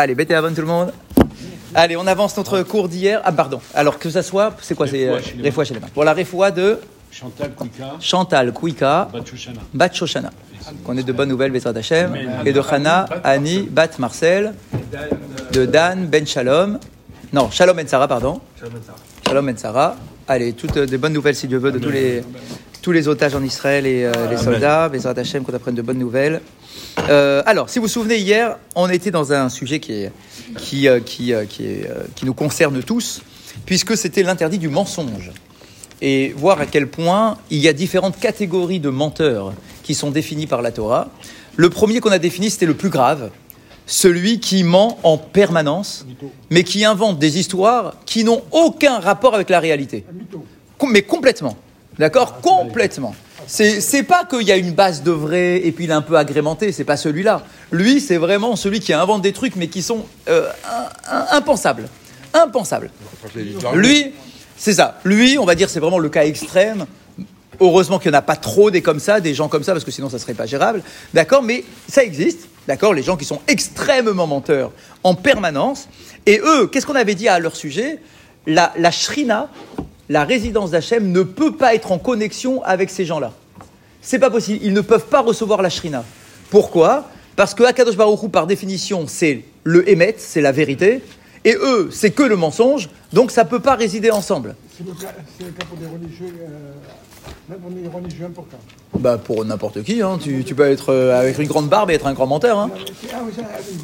Allez, 0.00 0.14
bêtez 0.14 0.34
avant 0.34 0.48
tout 0.48 0.62
le 0.62 0.66
monde. 0.66 0.94
Allez, 1.74 1.94
on 1.94 2.06
avance 2.06 2.34
notre 2.34 2.62
cours 2.62 2.88
d'hier. 2.88 3.20
Ah, 3.22 3.32
pardon. 3.32 3.60
Alors 3.74 3.98
que 3.98 4.08
ça 4.08 4.22
soit, 4.22 4.56
c'est 4.62 4.74
quoi 4.74 4.86
C'est 4.86 5.20
chez 5.22 5.34
les 5.36 5.50
Refoua 5.50 5.64
chez 5.64 5.74
les 5.74 5.80
mains. 5.80 5.88
Pour 5.92 6.04
la 6.04 6.14
Refoua 6.14 6.50
de 6.50 6.78
Chantal 7.10 7.52
Kouika, 7.52 7.96
Chantal 8.00 8.52
Kouika, 8.54 9.08
Batchouchana. 9.12 9.60
Bat 9.74 9.92
Shoshana. 9.92 10.30
Qu'on 10.84 10.96
ait 10.96 11.02
de 11.02 11.12
bonnes 11.12 11.28
nouvelles, 11.28 11.52
Bezrat 11.52 11.76
Hashem. 11.76 12.16
Et 12.46 12.54
de 12.54 12.62
Hana, 12.62 13.04
Annie, 13.24 13.68
Bat 13.70 13.98
Marcel, 13.98 14.54
de 15.52 15.66
Dan, 15.66 16.06
Ben 16.06 16.26
Shalom. 16.26 16.78
Non, 17.34 17.50
Shalom 17.50 17.76
Ben 17.76 17.86
Sarah, 17.86 18.08
pardon. 18.08 18.40
Shalom 19.26 19.44
Ben 19.44 19.58
Sarah. 19.58 19.96
Allez, 20.28 20.54
toutes 20.54 20.78
euh, 20.78 20.86
des 20.86 20.96
bonnes 20.96 21.12
nouvelles, 21.12 21.36
si 21.36 21.46
Dieu 21.46 21.58
veut, 21.58 21.72
de 21.72 21.78
tous 21.78 21.90
les, 21.90 22.24
tous 22.80 22.92
les 22.92 23.06
otages 23.06 23.34
en 23.34 23.42
Israël 23.42 23.84
et 23.84 24.06
euh, 24.06 24.12
les 24.30 24.38
soldats. 24.38 24.88
Bezrat 24.88 25.12
Hashem, 25.18 25.44
qu'on 25.44 25.52
apprenne 25.52 25.74
de 25.74 25.82
bonnes 25.82 25.98
nouvelles. 25.98 26.40
Euh, 27.08 27.42
alors, 27.46 27.68
si 27.70 27.78
vous 27.78 27.86
vous 27.86 27.92
souvenez, 27.92 28.18
hier, 28.18 28.56
on 28.74 28.88
était 28.88 29.10
dans 29.10 29.32
un 29.32 29.48
sujet 29.48 29.80
qui, 29.80 29.92
est, 29.92 30.12
qui, 30.58 30.88
euh, 30.88 31.00
qui, 31.00 31.32
euh, 31.32 31.44
qui, 31.44 31.64
est, 31.64 31.90
qui 32.14 32.24
nous 32.24 32.34
concerne 32.34 32.82
tous, 32.82 33.22
puisque 33.66 33.96
c'était 33.96 34.22
l'interdit 34.22 34.58
du 34.58 34.68
mensonge. 34.68 35.32
Et 36.02 36.32
voir 36.36 36.60
à 36.60 36.66
quel 36.66 36.88
point 36.88 37.36
il 37.50 37.58
y 37.58 37.68
a 37.68 37.72
différentes 37.72 38.18
catégories 38.18 38.80
de 38.80 38.88
menteurs 38.88 39.52
qui 39.82 39.94
sont 39.94 40.10
définies 40.10 40.46
par 40.46 40.62
la 40.62 40.72
Torah. 40.72 41.08
Le 41.56 41.68
premier 41.68 42.00
qu'on 42.00 42.10
a 42.10 42.18
défini, 42.18 42.48
c'était 42.48 42.66
le 42.66 42.74
plus 42.74 42.88
grave, 42.88 43.30
celui 43.86 44.40
qui 44.40 44.62
ment 44.62 44.98
en 45.02 45.18
permanence, 45.18 46.06
mais 46.48 46.64
qui 46.64 46.84
invente 46.84 47.18
des 47.18 47.38
histoires 47.38 47.96
qui 48.06 48.24
n'ont 48.24 48.42
aucun 48.50 48.98
rapport 48.98 49.34
avec 49.34 49.50
la 49.50 49.60
réalité. 49.60 50.04
Mais 50.88 51.02
complètement. 51.02 51.56
D'accord? 51.98 52.40
Complètement. 52.40 53.14
C'est 53.52 54.04
pas 54.04 54.24
qu'il 54.24 54.42
y 54.42 54.52
a 54.52 54.56
une 54.56 54.70
base 54.70 55.02
de 55.02 55.10
vrai 55.10 55.56
et 55.66 55.72
puis 55.72 55.84
il 55.84 55.90
est 55.90 55.94
un 55.94 56.02
peu 56.02 56.16
agrémenté, 56.16 56.70
c'est 56.70 56.84
pas 56.84 56.96
celui-là. 56.96 57.42
Lui, 57.72 58.00
c'est 58.00 58.16
vraiment 58.16 58.54
celui 58.54 58.78
qui 58.78 58.92
invente 58.92 59.22
des 59.22 59.32
trucs 59.32 59.56
mais 59.56 59.66
qui 59.66 59.82
sont 59.82 60.06
euh, 60.28 60.48
impensables. 61.32 61.88
Impensables. 62.32 62.92
Lui, 63.74 64.12
c'est 64.56 64.74
ça. 64.74 65.00
Lui, 65.04 65.36
on 65.36 65.46
va 65.46 65.56
dire, 65.56 65.68
c'est 65.68 65.80
vraiment 65.80 65.98
le 65.98 66.08
cas 66.08 66.26
extrême. 66.26 66.86
Heureusement 67.58 67.98
qu'il 67.98 68.12
n'y 68.12 68.16
en 68.16 68.20
a 68.20 68.22
pas 68.22 68.36
trop 68.36 68.70
des 68.70 68.82
comme 68.82 69.00
ça, 69.00 69.20
des 69.20 69.34
gens 69.34 69.48
comme 69.48 69.64
ça, 69.64 69.72
parce 69.72 69.84
que 69.84 69.90
sinon 69.90 70.08
ça 70.08 70.20
serait 70.20 70.34
pas 70.34 70.46
gérable. 70.46 70.82
D'accord 71.12 71.42
Mais 71.42 71.64
ça 71.88 72.04
existe. 72.04 72.48
D'accord 72.68 72.94
Les 72.94 73.02
gens 73.02 73.16
qui 73.16 73.24
sont 73.24 73.40
extrêmement 73.48 74.28
menteurs 74.28 74.70
en 75.02 75.16
permanence. 75.16 75.88
Et 76.24 76.38
eux, 76.38 76.68
qu'est-ce 76.68 76.86
qu'on 76.86 76.94
avait 76.94 77.16
dit 77.16 77.26
à 77.26 77.40
leur 77.40 77.56
sujet? 77.56 77.98
La, 78.46 78.72
la 78.78 78.92
shrina, 78.92 79.48
la 80.08 80.22
résidence 80.22 80.70
d'Hachem, 80.70 81.10
ne 81.10 81.24
peut 81.24 81.56
pas 81.56 81.74
être 81.74 81.90
en 81.90 81.98
connexion 81.98 82.62
avec 82.62 82.90
ces 82.90 83.04
gens-là. 83.04 83.32
C'est 84.02 84.18
pas 84.18 84.30
possible. 84.30 84.60
Ils 84.62 84.72
ne 84.72 84.80
peuvent 84.80 85.06
pas 85.06 85.20
recevoir 85.20 85.62
la 85.62 85.70
shrina. 85.70 86.04
Pourquoi? 86.50 87.08
Parce 87.36 87.54
que 87.54 87.62
Akadosh 87.62 87.96
Baruch 87.96 88.22
Hu, 88.22 88.28
par 88.28 88.46
définition, 88.46 89.06
c'est 89.06 89.44
le 89.64 89.88
émet, 89.88 90.14
c'est 90.18 90.40
la 90.40 90.52
vérité. 90.52 91.02
Et 91.44 91.54
eux, 91.54 91.88
c'est 91.90 92.10
que 92.10 92.22
le 92.22 92.36
mensonge. 92.36 92.90
Donc 93.12 93.30
ça 93.30 93.44
peut 93.44 93.60
pas 93.60 93.74
résider 93.74 94.10
ensemble. 94.10 94.54
Même 97.48 97.58
pour 97.58 97.94
religieux. 98.00 98.28
Bah 98.98 99.18
pour 99.18 99.44
n'importe 99.44 99.82
qui, 99.82 100.02
hein. 100.02 100.18
tu, 100.22 100.44
tu 100.44 100.54
peux 100.54 100.68
être 100.70 100.92
euh, 100.92 101.18
avec 101.18 101.38
une 101.38 101.46
grande 101.46 101.68
barbe 101.68 101.90
et 101.90 101.94
être 101.94 102.06
un 102.06 102.12
grand 102.12 102.26
menteur. 102.26 102.58
Hein. 102.58 102.70
Ah 103.12 103.16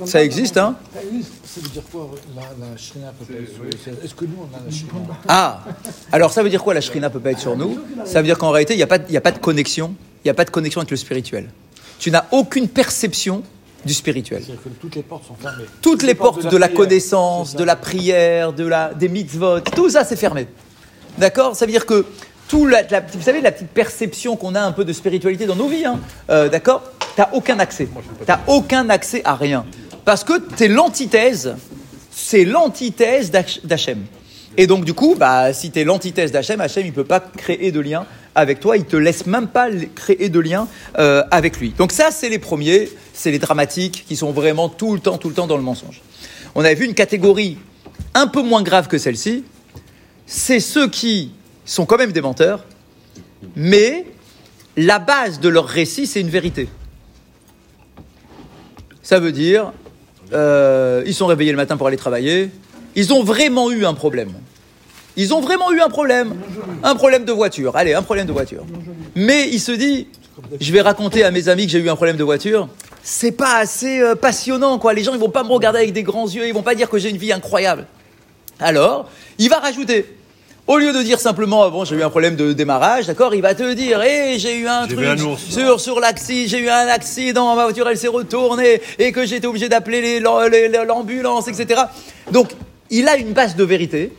ça, 0.05 0.23
existe, 0.23 0.56
hein 0.56 0.77
Ça 0.95 1.03
existe. 1.03 1.31
Ça 1.45 1.61
veut 1.61 1.69
dire 1.69 1.83
quoi 1.91 2.11
la, 2.34 2.42
la 2.42 2.77
Shrina 2.77 3.12
peut 3.19 3.25
pas 3.33 3.41
être 3.41 3.53
sur 3.55 3.62
le- 3.62 4.05
Est-ce 4.05 4.14
que 4.14 4.25
nous 4.25 4.37
on 4.41 4.57
a 4.57 4.61
la 4.64 4.70
Shrina? 4.70 5.19
Ah 5.29 5.64
Alors 6.12 6.33
ça 6.33 6.42
veut 6.42 6.51
dire 6.51 6.62
quoi 6.62 6.75
la 6.75 6.81
shrina 6.81 7.09
peut 7.09 7.20
pas 7.20 7.31
être 7.33 7.39
sur 7.39 7.57
nous? 7.57 7.79
Ça 8.05 8.20
veut 8.20 8.27
dire 8.27 8.37
qu'en 8.39 8.51
réalité, 8.51 8.75
il 8.75 8.79
n'y 8.79 8.83
a, 8.83 8.87
pas 8.87 8.98
de- 8.98 9.11
y 9.11 9.17
a 9.17 9.20
pas 9.23 9.33
de 9.33 9.39
connexion. 9.39 9.95
Il 10.25 10.27
n'y 10.27 10.31
a 10.31 10.34
pas 10.34 10.45
de 10.45 10.51
connexion 10.51 10.81
avec 10.81 10.91
le 10.91 10.97
spirituel. 10.97 11.48
Tu 11.98 12.11
n'as 12.11 12.25
aucune 12.33 12.69
perception 12.69 13.42
du 13.87 13.95
spirituel. 13.95 14.42
C'est-à-dire 14.45 14.62
que 14.64 14.69
toutes 14.69 14.97
les 14.97 15.03
portes 15.03 15.27
sont 15.27 15.37
fermées. 15.37 15.64
Toutes 15.81 16.03
les 16.03 16.14
portes 16.14 16.45
de 16.47 16.57
la 16.57 16.67
prière. 16.67 16.75
connaissance, 16.83 17.51
C'est 17.53 17.57
de 17.59 17.64
la 17.64 17.77
prière, 17.77 18.53
de 18.53 18.67
la, 18.67 18.92
des 18.92 19.09
mitzvot, 19.09 19.61
tout 19.61 19.89
ça 19.89 20.05
c'est 20.05 20.17
fermé. 20.17 20.48
D'accord? 21.17 21.55
Ça 21.57 21.64
veut 21.64 21.73
dire 21.73 21.87
que 21.87 22.05
tout 22.48 22.66
la, 22.66 22.83
la- 22.83 23.01
vous 23.01 23.20
savez 23.23 23.40
la 23.40 23.52
petite 23.52 23.68
perception 23.68 24.36
qu'on 24.36 24.55
a 24.55 24.61
un 24.61 24.73
peu 24.73 24.84
de 24.84 24.92
spiritualité 24.92 25.46
dans 25.46 25.57
nos 25.57 25.68
vies, 25.68 25.84
hein, 25.84 26.01
euh, 26.30 26.48
d'accord? 26.48 26.83
T'as 27.17 27.30
aucun 27.33 27.58
accès. 27.58 27.89
T'as 28.27 28.40
aucun 28.46 28.89
accès 28.90 29.23
à 29.24 29.34
rien 29.34 29.64
parce 30.05 30.23
que 30.24 30.39
t'es 30.39 30.68
l'antithèse. 30.68 31.57
C'est 32.11 32.45
l'antithèse 32.45 33.30
d'Hach- 33.30 33.61
d'Hachem. 33.64 34.05
Et 34.57 34.67
donc 34.67 34.84
du 34.84 34.95
coup, 34.95 35.17
bah, 35.18 35.52
si 35.52 35.70
t'es 35.70 35.84
l'antithèse 35.84 36.33
d'Hachem, 36.33 36.61
Hachem 36.61 36.86
il 36.86 36.92
peut 36.92 37.05
pas 37.05 37.20
créer 37.20 37.73
de 37.73 37.80
lien 37.80 38.07
avec 38.34 38.61
toi. 38.61 38.77
Il 38.77 38.84
te 38.84 38.96
laisse 38.96 39.27
même 39.27 39.48
pas 39.48 39.68
créer 39.95 40.28
de 40.28 40.40
lien 40.40 40.68
euh, 40.98 41.23
avec 41.30 41.58
lui. 41.58 41.74
Donc 41.77 41.92
ça 41.92 42.11
c'est 42.11 42.28
les 42.28 42.39
premiers, 42.39 42.89
c'est 43.13 43.30
les 43.30 43.39
dramatiques 43.39 44.05
qui 44.07 44.17
sont 44.17 44.33
vraiment 44.33 44.68
tout 44.68 44.95
le 44.95 45.01
temps, 45.01 45.18
tout 45.18 45.28
le 45.28 45.34
temps 45.34 45.46
dans 45.46 45.57
le 45.57 45.63
mensonge. 45.63 46.01
On 46.55 46.61
avait 46.64 46.74
vu 46.74 46.86
une 46.86 46.95
catégorie 46.95 47.58
un 48.14 48.27
peu 48.28 48.42
moins 48.42 48.63
grave 48.63 48.89
que 48.89 48.96
celle-ci. 48.98 49.45
C'est 50.27 50.61
ceux 50.61 50.89
qui 50.89 51.33
sont 51.66 51.84
quand 51.84 51.98
même 51.98 52.12
des 52.12 52.22
menteurs, 52.22 52.64
mais 53.54 54.06
la 54.77 54.98
base 54.98 55.40
de 55.40 55.48
leur 55.48 55.66
récit, 55.66 56.06
c'est 56.06 56.20
une 56.20 56.30
vérité. 56.30 56.68
Ça 59.02 59.20
veut 59.20 59.32
dire, 59.32 59.72
euh, 60.32 61.02
ils 61.06 61.14
sont 61.14 61.27
réveillés 61.27 61.52
le 61.52 61.56
matin 61.56 61.77
pour 61.77 61.86
aller 61.86 61.96
travailler, 61.96 62.50
ils 62.94 63.12
ont 63.12 63.22
vraiment 63.22 63.70
eu 63.70 63.84
un 63.84 63.94
problème. 63.94 64.32
Ils 65.16 65.32
ont 65.32 65.40
vraiment 65.40 65.72
eu 65.72 65.80
un 65.80 65.88
problème. 65.88 66.34
Un 66.82 66.94
problème 66.94 67.24
de 67.24 67.32
voiture. 67.32 67.77
Allez, 67.77 67.94
un 67.94 68.02
problème 68.02 68.27
de 68.27 68.33
voiture. 68.33 68.64
Mais 69.14 69.48
il 69.48 69.60
se 69.60 69.72
dit, 69.72 70.08
je 70.60 70.72
vais 70.72 70.83
raconter 70.83 71.24
à 71.24 71.30
mes 71.30 71.48
amis 71.48 71.66
que 71.66 71.72
j'ai 71.72 71.78
eu 71.78 71.88
un 71.88 71.96
problème 71.96 72.16
de 72.16 72.24
voiture. 72.24 72.68
C'est 73.02 73.33
pas 73.33 73.56
assez 73.56 74.00
euh, 74.00 74.14
passionnant, 74.14 74.78
quoi. 74.78 74.92
Les 74.92 75.02
gens, 75.02 75.14
ils 75.14 75.20
vont 75.20 75.30
pas 75.30 75.44
me 75.44 75.50
regarder 75.50 75.78
avec 75.78 75.92
des 75.92 76.02
grands 76.02 76.28
yeux, 76.28 76.46
ils 76.46 76.52
vont 76.52 76.62
pas 76.62 76.74
dire 76.74 76.90
que 76.90 76.98
j'ai 76.98 77.10
une 77.10 77.16
vie 77.16 77.33
incroyable. 77.33 77.86
Alors, 78.58 79.08
il 79.38 79.48
va 79.48 79.58
rajouter. 79.58 80.15
Au 80.66 80.78
lieu 80.78 80.92
de 80.92 81.00
dire 81.02 81.20
simplement, 81.20 81.62
ah 81.62 81.70
bon, 81.70 81.84
j'ai 81.84 81.94
eu 81.94 82.02
un 82.02 82.10
problème 82.10 82.34
de 82.34 82.52
démarrage, 82.52 83.06
d'accord, 83.06 83.36
il 83.36 83.40
va 83.40 83.54
te 83.54 83.72
dire, 83.74 84.02
hé, 84.02 84.36
j'ai 84.36 84.58
eu 84.58 84.66
un 84.66 84.86
truc 84.86 84.98
vu 84.98 85.06
un 85.06 85.18
ours. 85.20 85.40
sur, 85.48 85.80
sur 85.80 86.00
l'accident, 86.00 86.48
j'ai 86.48 86.58
eu 86.58 86.68
un 86.68 86.88
accident, 86.88 87.54
ma 87.54 87.62
voiture, 87.62 87.88
elle 87.88 87.96
s'est 87.96 88.08
retournée, 88.08 88.80
et 88.98 89.12
que 89.12 89.24
j'ai 89.24 89.36
été 89.36 89.46
obligé 89.46 89.68
d'appeler 89.68 90.18
l'ambulance, 90.18 91.46
etc. 91.46 91.82
Donc, 92.32 92.50
il 92.90 93.06
a 93.06 93.16
une 93.16 93.32
base 93.32 93.54
de 93.54 93.62
vérité, 93.62 94.12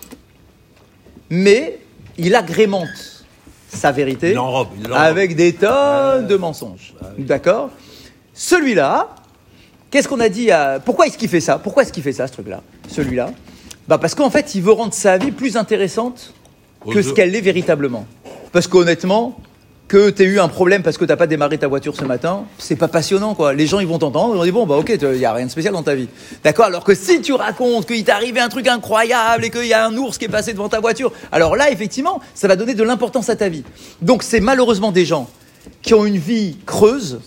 mais 1.30 1.80
il 2.18 2.34
agrémente 2.34 3.26
sa 3.68 3.92
vérité 3.92 4.32
Il 4.32 4.86
il 4.86 4.94
avec 4.94 5.36
des 5.36 5.52
tonnes 5.54 6.28
de 6.28 6.36
mensonges. 6.38 6.94
D'accord 7.18 7.72
Celui-là, 8.34 9.10
qu'est-ce 9.92 10.08
qu'on 10.08 10.22
a 10.22 10.30
dit 10.30 10.50
à... 10.52 10.80
Pourquoi 10.80 11.08
est-ce 11.08 11.18
qu'il 11.18 11.30
fait 11.30 11.42
ça? 11.42 11.58
Pourquoi 11.60 11.84
est-ce 11.84 11.92
qu'il 11.92 12.04
fait 12.04 12.14
ça, 12.14 12.26
ce 12.26 12.32
truc-là? 12.32 12.62
Celui-là? 12.88 13.32
Bah 13.88 13.98
Parce 13.98 14.16
qu'en 14.16 14.30
fait, 14.30 14.56
il 14.56 14.62
veut 14.62 14.72
rendre 14.72 14.94
sa 14.94 15.18
vie 15.18 15.32
plus 15.32 15.58
intéressante 15.58 16.34
que 16.92 17.02
ce 17.02 17.14
qu'elle 17.14 17.36
est 17.36 17.42
véritablement. 17.42 18.06
Parce 18.52 18.68
qu'honnêtement, 18.68 19.40
que 19.88 20.10
tu 20.10 20.24
eu 20.24 20.40
un 20.40 20.50
problème 20.50 20.84
parce 20.84 20.98
que 20.98 21.06
tu 21.06 21.10
n'as 21.10 21.16
pas 21.16 21.28
démarré 21.28 21.58
ta 21.58 21.68
voiture 21.68 21.96
ce 21.96 22.04
matin, 22.04 22.44
c'est 22.58 22.76
pas 22.76 22.88
passionnant, 22.88 23.36
quoi. 23.36 23.54
Les 23.54 23.68
gens, 23.68 23.80
ils 23.80 23.88
vont 23.88 24.00
t'entendre, 24.00 24.34
ils 24.36 24.38
vont 24.38 24.44
dire, 24.44 24.54
bon, 24.54 24.66
bah 24.66 24.76
ok, 24.76 24.98
il 25.02 25.18
n'y 25.18 25.26
a 25.26 25.34
rien 25.34 25.46
de 25.46 25.52
spécial 25.52 25.74
dans 25.74 25.84
ta 25.84 25.96
vie. 25.96 26.10
D'accord? 26.44 26.66
Alors 26.66 26.84
que 26.84 26.94
si 26.94 27.22
tu 27.22 27.34
racontes 27.34 27.86
qu'il 27.86 28.04
t'est 28.04 28.12
arrivé 28.12 28.40
un 28.40 28.50
truc 28.50 28.68
incroyable 28.68 29.46
et 29.46 29.50
qu'il 29.50 29.66
y 29.66 29.74
a 29.74 29.86
un 29.86 29.96
ours 29.96 30.18
qui 30.18 30.26
est 30.26 30.30
passé 30.30 30.52
devant 30.54 30.68
ta 30.68 30.80
voiture, 30.80 31.14
alors 31.32 31.56
là, 31.56 31.72
effectivement, 31.72 32.20
ça 32.36 32.48
va 32.48 32.56
donner 32.56 32.74
de 32.74 32.84
l'importance 32.84 33.30
à 33.30 33.36
ta 33.36 33.48
vie. 33.48 33.64
Donc, 34.02 34.24
c'est 34.24 34.42
malheureusement 34.42 34.92
des 34.92 35.06
gens 35.06 35.30
qui 35.82 35.94
ont 35.94 36.06
une 36.06 36.18
vie 36.18 36.58
creuse, 36.66 37.20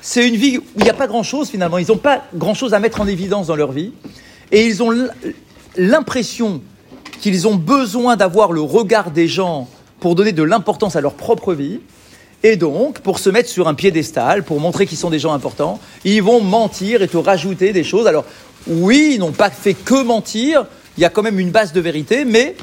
c'est 0.00 0.26
une 0.26 0.36
vie 0.36 0.58
où 0.58 0.62
il 0.76 0.84
n'y 0.84 0.90
a 0.90 0.94
pas 0.94 1.06
grand-chose 1.06 1.48
finalement. 1.48 1.78
Ils 1.78 1.88
n'ont 1.88 1.96
pas 1.96 2.24
grand-chose 2.34 2.74
à 2.74 2.80
mettre 2.80 3.00
en 3.00 3.06
évidence 3.06 3.46
dans 3.46 3.56
leur 3.56 3.72
vie. 3.72 3.92
Et 4.52 4.66
ils 4.66 4.82
ont 4.82 4.90
l'impression 5.76 6.60
qu'ils 7.20 7.46
ont 7.48 7.56
besoin 7.56 8.16
d'avoir 8.16 8.52
le 8.52 8.60
regard 8.60 9.10
des 9.10 9.28
gens 9.28 9.68
pour 10.00 10.14
donner 10.14 10.32
de 10.32 10.42
l'importance 10.42 10.96
à 10.96 11.00
leur 11.00 11.14
propre 11.14 11.54
vie. 11.54 11.80
Et 12.42 12.56
donc, 12.56 13.00
pour 13.00 13.18
se 13.18 13.30
mettre 13.30 13.48
sur 13.48 13.66
un 13.66 13.74
piédestal, 13.74 14.44
pour 14.44 14.60
montrer 14.60 14.86
qu'ils 14.86 14.98
sont 14.98 15.10
des 15.10 15.18
gens 15.18 15.32
importants, 15.32 15.80
ils 16.04 16.22
vont 16.22 16.40
mentir 16.40 17.02
et 17.02 17.08
te 17.08 17.16
rajouter 17.16 17.72
des 17.72 17.82
choses. 17.82 18.06
Alors, 18.06 18.24
oui, 18.68 19.12
ils 19.14 19.18
n'ont 19.18 19.32
pas 19.32 19.50
fait 19.50 19.74
que 19.74 20.02
mentir, 20.02 20.66
il 20.96 21.00
y 21.00 21.04
a 21.04 21.10
quand 21.10 21.22
même 21.22 21.40
une 21.40 21.50
base 21.50 21.72
de 21.72 21.80
vérité, 21.80 22.24
mais 22.24 22.56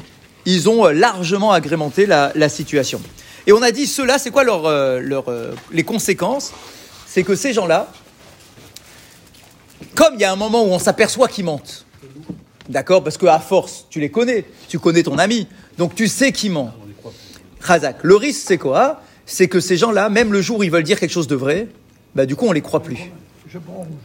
ils 0.46 0.68
ont 0.68 0.86
euh, 0.86 0.92
largement 0.92 1.52
agrémenté 1.52 2.06
la, 2.06 2.48
situation. 2.48 3.00
Et 3.46 3.52
on 3.52 3.62
a 3.62 3.70
dit, 3.70 3.86
cela, 3.86 4.18
c'est 4.18 4.30
quoi 4.30 4.44
leur, 4.44 4.66
euh, 4.66 5.00
euh, 5.28 5.54
les 5.72 5.84
conséquences? 5.84 6.52
C'est 7.06 7.22
que 7.22 7.34
ces 7.34 7.52
gens-là, 7.52 7.88
comme 9.94 10.14
il 10.14 10.20
y 10.20 10.24
a 10.24 10.32
un 10.32 10.36
moment 10.36 10.64
où 10.64 10.68
on 10.68 10.78
s'aperçoit 10.78 11.28
qu'ils 11.28 11.44
mentent, 11.44 11.85
d'accord 12.68 13.02
Parce 13.02 13.16
qu'à 13.18 13.38
force, 13.38 13.86
tu 13.90 14.00
les 14.00 14.10
connais, 14.10 14.44
tu 14.68 14.78
connais 14.78 15.02
ton 15.02 15.18
ami, 15.18 15.46
donc 15.78 15.94
tu 15.94 16.08
sais 16.08 16.32
qui 16.32 16.48
ment. 16.50 16.72
Razak, 17.60 17.98
le 18.02 18.16
risque, 18.16 18.42
c'est 18.46 18.58
quoi 18.58 19.00
C'est 19.24 19.48
que 19.48 19.60
ces 19.60 19.76
gens-là, 19.76 20.08
même 20.08 20.32
le 20.32 20.40
jour 20.40 20.58
où 20.58 20.62
ils 20.62 20.70
veulent 20.70 20.82
dire 20.82 21.00
quelque 21.00 21.10
chose 21.10 21.26
de 21.28 21.36
vrai, 21.36 21.68
bah, 22.14 22.26
du 22.26 22.36
coup, 22.36 22.46
on 22.46 22.52
les 22.52 22.60
croit 22.62 22.82
plus. 22.82 23.10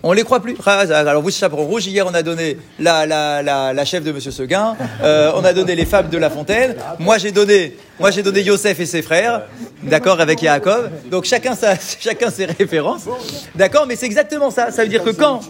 On 0.04 0.13
les 0.13 0.24
croit 0.24 0.40
plus. 0.40 0.56
Alors 0.66 1.22
vous, 1.22 1.31
chaperon 1.31 1.66
rouge, 1.66 1.88
hier 1.88 2.06
on 2.08 2.13
a 2.13 2.22
donné 2.24 2.58
la, 2.80 3.06
la, 3.06 3.42
la, 3.42 3.74
la 3.74 3.86
chef 3.86 4.04
de 4.04 4.12
Monsieur 4.12 4.31
Seguin, 4.31 4.75
euh, 5.04 5.31
on 5.36 5.44
a 5.44 5.52
donné 5.52 5.75
les 5.75 5.86
femmes 5.86 6.10
de 6.10 6.18
La 6.18 6.30
Fontaine, 6.30 6.75
moi 7.00 7.18
j'ai 7.18 7.31
donné, 7.31 7.75
moi 8.00 8.12
j'ai 8.12 8.24
donné 8.24 8.42
Yosef 8.42 8.80
et 8.80 8.86
ses 8.86 9.02
frères, 9.02 9.44
d'accord, 9.84 10.22
avec 10.22 10.42
Yaakov. 10.42 10.90
Donc 11.10 11.25
chacun, 11.25 11.56
sa, 11.56 11.75
chacun 12.00 12.30
ses 12.30 12.46
références, 12.46 13.06
d'accord, 13.56 13.86
mais 13.88 13.96
c'est 13.96 14.06
exactement 14.06 14.52
ça. 14.52 14.72
Ça 14.72 14.84
veut 14.84 14.90
dire 14.90 15.04
que 15.04 15.10
quand, 15.10 15.42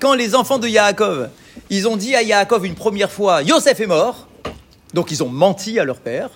quand 0.00 0.14
les 0.14 0.34
enfants 0.34 0.58
de 0.58 0.68
Yaakov, 0.68 1.28
ils 1.70 1.88
ont 1.88 1.96
dit 1.96 2.14
à 2.14 2.22
Yaakov 2.22 2.64
une 2.64 2.74
première 2.74 3.10
fois, 3.10 3.42
Yosef 3.42 3.80
est 3.80 3.86
mort, 3.86 4.28
donc 4.94 5.10
ils 5.10 5.22
ont 5.22 5.28
menti 5.28 5.78
à 5.78 5.84
leur 5.84 5.98
père. 5.98 6.30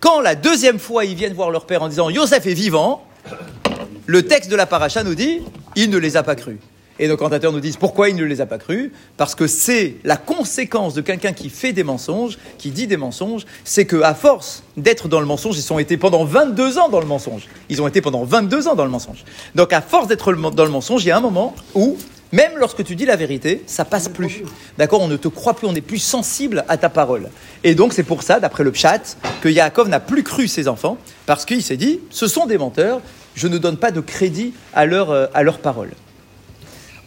Quand 0.00 0.20
la 0.20 0.34
deuxième 0.34 0.78
fois 0.78 1.04
ils 1.04 1.14
viennent 1.14 1.34
voir 1.34 1.50
leur 1.50 1.66
père 1.66 1.82
en 1.82 1.88
disant 1.88 2.10
Yosef 2.10 2.46
est 2.46 2.54
vivant, 2.54 3.04
le 4.06 4.26
texte 4.26 4.50
de 4.50 4.56
la 4.56 4.66
paracha 4.66 5.02
nous 5.02 5.14
dit 5.14 5.40
il 5.76 5.90
ne 5.90 5.98
les 5.98 6.16
a 6.16 6.22
pas 6.22 6.36
crus. 6.36 6.58
Et 7.00 7.06
nos 7.06 7.16
commentateurs 7.16 7.52
nous 7.52 7.60
disent 7.60 7.76
pourquoi 7.76 8.08
il 8.08 8.16
ne 8.16 8.24
les 8.24 8.40
a 8.40 8.46
pas 8.46 8.58
crus? 8.58 8.90
Parce 9.16 9.34
que 9.34 9.46
c'est 9.46 9.96
la 10.04 10.16
conséquence 10.16 10.94
de 10.94 11.00
quelqu'un 11.00 11.32
qui 11.32 11.48
fait 11.48 11.72
des 11.72 11.84
mensonges, 11.84 12.38
qui 12.58 12.70
dit 12.70 12.86
des 12.86 12.96
mensonges, 12.96 13.46
c'est 13.64 13.84
que 13.84 14.02
à 14.02 14.14
force 14.14 14.64
d'être 14.76 15.06
dans 15.08 15.20
le 15.20 15.26
mensonge, 15.26 15.56
ils 15.56 15.72
ont 15.72 15.78
été 15.78 15.96
pendant 15.96 16.24
22 16.24 16.78
ans 16.78 16.88
dans 16.88 17.00
le 17.00 17.06
mensonge. 17.06 17.46
Ils 17.68 17.80
ont 17.80 17.86
été 17.86 18.00
pendant 18.00 18.24
22 18.24 18.66
ans 18.66 18.74
dans 18.74 18.84
le 18.84 18.90
mensonge. 18.90 19.24
Donc 19.54 19.72
à 19.72 19.80
force 19.80 20.08
d'être 20.08 20.32
dans 20.32 20.64
le 20.64 20.70
mensonge, 20.70 21.04
il 21.04 21.08
y 21.08 21.10
a 21.12 21.16
un 21.16 21.20
moment 21.20 21.54
où 21.74 21.96
même 22.32 22.52
lorsque 22.58 22.84
tu 22.84 22.94
dis 22.94 23.06
la 23.06 23.16
vérité, 23.16 23.62
ça 23.66 23.84
passe 23.84 24.08
plus. 24.08 24.42
D'accord 24.76 25.00
On 25.00 25.08
ne 25.08 25.16
te 25.16 25.28
croit 25.28 25.54
plus, 25.54 25.66
on 25.66 25.72
n'est 25.72 25.80
plus 25.80 25.98
sensible 25.98 26.64
à 26.68 26.76
ta 26.76 26.88
parole. 26.88 27.30
Et 27.64 27.74
donc 27.74 27.94
c'est 27.94 28.02
pour 28.02 28.22
ça, 28.22 28.38
d'après 28.38 28.64
le 28.64 28.72
chat, 28.72 29.16
que 29.40 29.48
Yaakov 29.48 29.88
n'a 29.88 30.00
plus 30.00 30.22
cru 30.22 30.46
ses 30.46 30.68
enfants, 30.68 30.98
parce 31.26 31.44
qu'il 31.44 31.62
s'est 31.62 31.78
dit, 31.78 32.00
ce 32.10 32.26
sont 32.26 32.46
des 32.46 32.58
menteurs, 32.58 33.00
je 33.34 33.48
ne 33.48 33.56
donne 33.56 33.78
pas 33.78 33.90
de 33.90 34.00
crédit 34.00 34.52
à 34.74 34.84
leur, 34.84 35.10
euh, 35.10 35.26
à 35.32 35.42
leur 35.42 35.58
parole. 35.58 35.90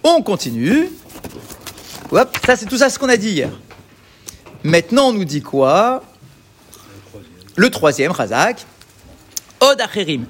On 0.04 0.24
continue. 0.24 0.90
Hop, 2.12 2.38
ça 2.46 2.56
c'est 2.56 2.66
tout 2.66 2.78
ça 2.78 2.90
ce 2.90 2.98
qu'on 2.98 3.10
a 3.10 3.18
dit 3.18 3.30
hier. 3.32 3.50
Maintenant 4.64 5.10
on 5.10 5.14
nous 5.14 5.26
dit 5.26 5.42
quoi? 5.42 6.04
Le 7.56 7.70
troisième, 7.70 8.12
Razak. 8.12 8.66
Od 9.60 9.80
acherim, 9.80 10.26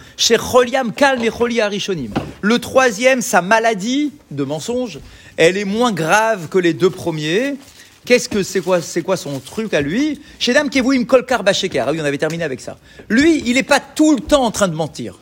kalm 0.95 1.23
et 1.23 1.61
arishonim. 1.61 2.11
Le 2.41 2.57
troisième, 2.57 3.21
sa 3.21 3.41
maladie 3.41 4.11
de 4.31 4.43
mensonge, 4.43 4.99
elle 5.37 5.57
est 5.57 5.65
moins 5.65 5.91
grave 5.91 6.49
que 6.49 6.57
les 6.57 6.73
deux 6.73 6.89
premiers. 6.89 7.55
Qu'est-ce 8.03 8.27
que 8.27 8.41
c'est 8.41 8.61
quoi, 8.61 8.81
c'est 8.81 9.03
quoi 9.03 9.15
son 9.15 9.39
truc 9.39 9.73
à 9.75 9.81
lui? 9.81 10.19
Chez 10.39 10.53
Dam 10.53 10.69
Kevuim 10.69 11.05
Kolkar 11.05 11.43
Bashekar. 11.43 11.87
Ah 11.87 11.91
oui, 11.91 11.99
on 12.01 12.05
avait 12.05 12.17
terminé 12.17 12.43
avec 12.43 12.59
ça. 12.59 12.77
Lui, 13.09 13.43
il 13.45 13.53
n'est 13.53 13.63
pas 13.63 13.79
tout 13.79 14.15
le 14.15 14.21
temps 14.21 14.43
en 14.43 14.49
train 14.49 14.67
de 14.67 14.73
mentir. 14.73 15.19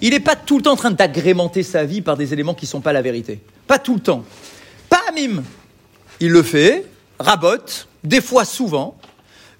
Il 0.00 0.10
n'est 0.10 0.20
pas 0.20 0.36
tout 0.36 0.56
le 0.56 0.62
temps 0.62 0.72
en 0.72 0.76
train 0.76 0.90
d'agrémenter 0.90 1.62
sa 1.62 1.84
vie 1.84 2.00
par 2.00 2.16
des 2.16 2.32
éléments 2.32 2.54
qui 2.54 2.64
ne 2.64 2.70
sont 2.70 2.80
pas 2.80 2.94
la 2.94 3.02
vérité. 3.02 3.40
Pas 3.66 3.78
tout 3.78 3.94
le 3.94 4.00
temps. 4.00 4.24
Pas 4.88 5.02
mime. 5.14 5.44
Il 6.20 6.30
le 6.30 6.42
fait, 6.42 6.86
rabote, 7.18 7.88
des 8.02 8.22
fois 8.22 8.46
souvent. 8.46 8.96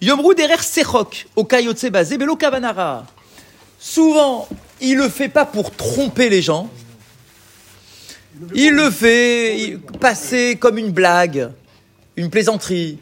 Yomru 0.00 0.34
derer 0.34 0.58
sechok, 0.58 1.26
au 1.36 1.44
kayotse 1.44 1.84
belo 1.84 2.36
kavanara. 2.36 3.04
Souvent, 3.78 4.48
il 4.80 4.96
le 4.96 5.10
fait 5.10 5.28
pas 5.28 5.44
pour 5.44 5.70
tromper 5.70 6.30
les 6.30 6.40
gens. 6.40 6.70
Il 8.54 8.72
le 8.72 8.90
fait 8.90 9.78
passer 10.00 10.56
comme 10.56 10.78
une 10.78 10.90
blague, 10.90 11.50
une 12.16 12.30
plaisanterie. 12.30 12.98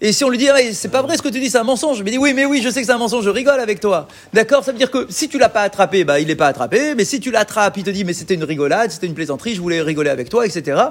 Et 0.00 0.12
si 0.12 0.24
on 0.24 0.28
lui 0.28 0.36
dit, 0.36 0.48
Ah, 0.48 0.58
c'est 0.72 0.90
pas 0.90 1.00
vrai 1.00 1.16
ce 1.16 1.22
que 1.22 1.28
tu 1.28 1.40
dis, 1.40 1.48
c'est 1.48 1.58
un 1.58 1.64
mensonge. 1.64 2.02
Mais 2.02 2.10
dit, 2.10 2.18
oui, 2.18 2.34
mais 2.34 2.44
oui, 2.44 2.60
je 2.62 2.68
sais 2.68 2.80
que 2.80 2.86
c'est 2.86 2.92
un 2.92 2.98
mensonge, 2.98 3.24
je 3.24 3.30
rigole 3.30 3.58
avec 3.58 3.80
toi. 3.80 4.08
D'accord 4.34 4.62
Ça 4.62 4.72
veut 4.72 4.78
dire 4.78 4.90
que 4.90 5.06
si 5.08 5.28
tu 5.28 5.38
l'as 5.38 5.48
pas 5.48 5.62
attrapé, 5.62 6.04
bah, 6.04 6.20
il 6.20 6.26
n'est 6.26 6.36
pas 6.36 6.48
attrapé. 6.48 6.94
Mais 6.94 7.04
si 7.06 7.18
tu 7.18 7.30
l'attrapes, 7.30 7.78
il 7.78 7.82
te 7.82 7.90
dit, 7.90 8.04
mais 8.04 8.12
c'était 8.12 8.34
une 8.34 8.44
rigolade, 8.44 8.90
c'était 8.90 9.06
une 9.06 9.14
plaisanterie, 9.14 9.54
je 9.54 9.60
voulais 9.60 9.80
rigoler 9.80 10.10
avec 10.10 10.28
toi, 10.28 10.46
etc. 10.46 10.82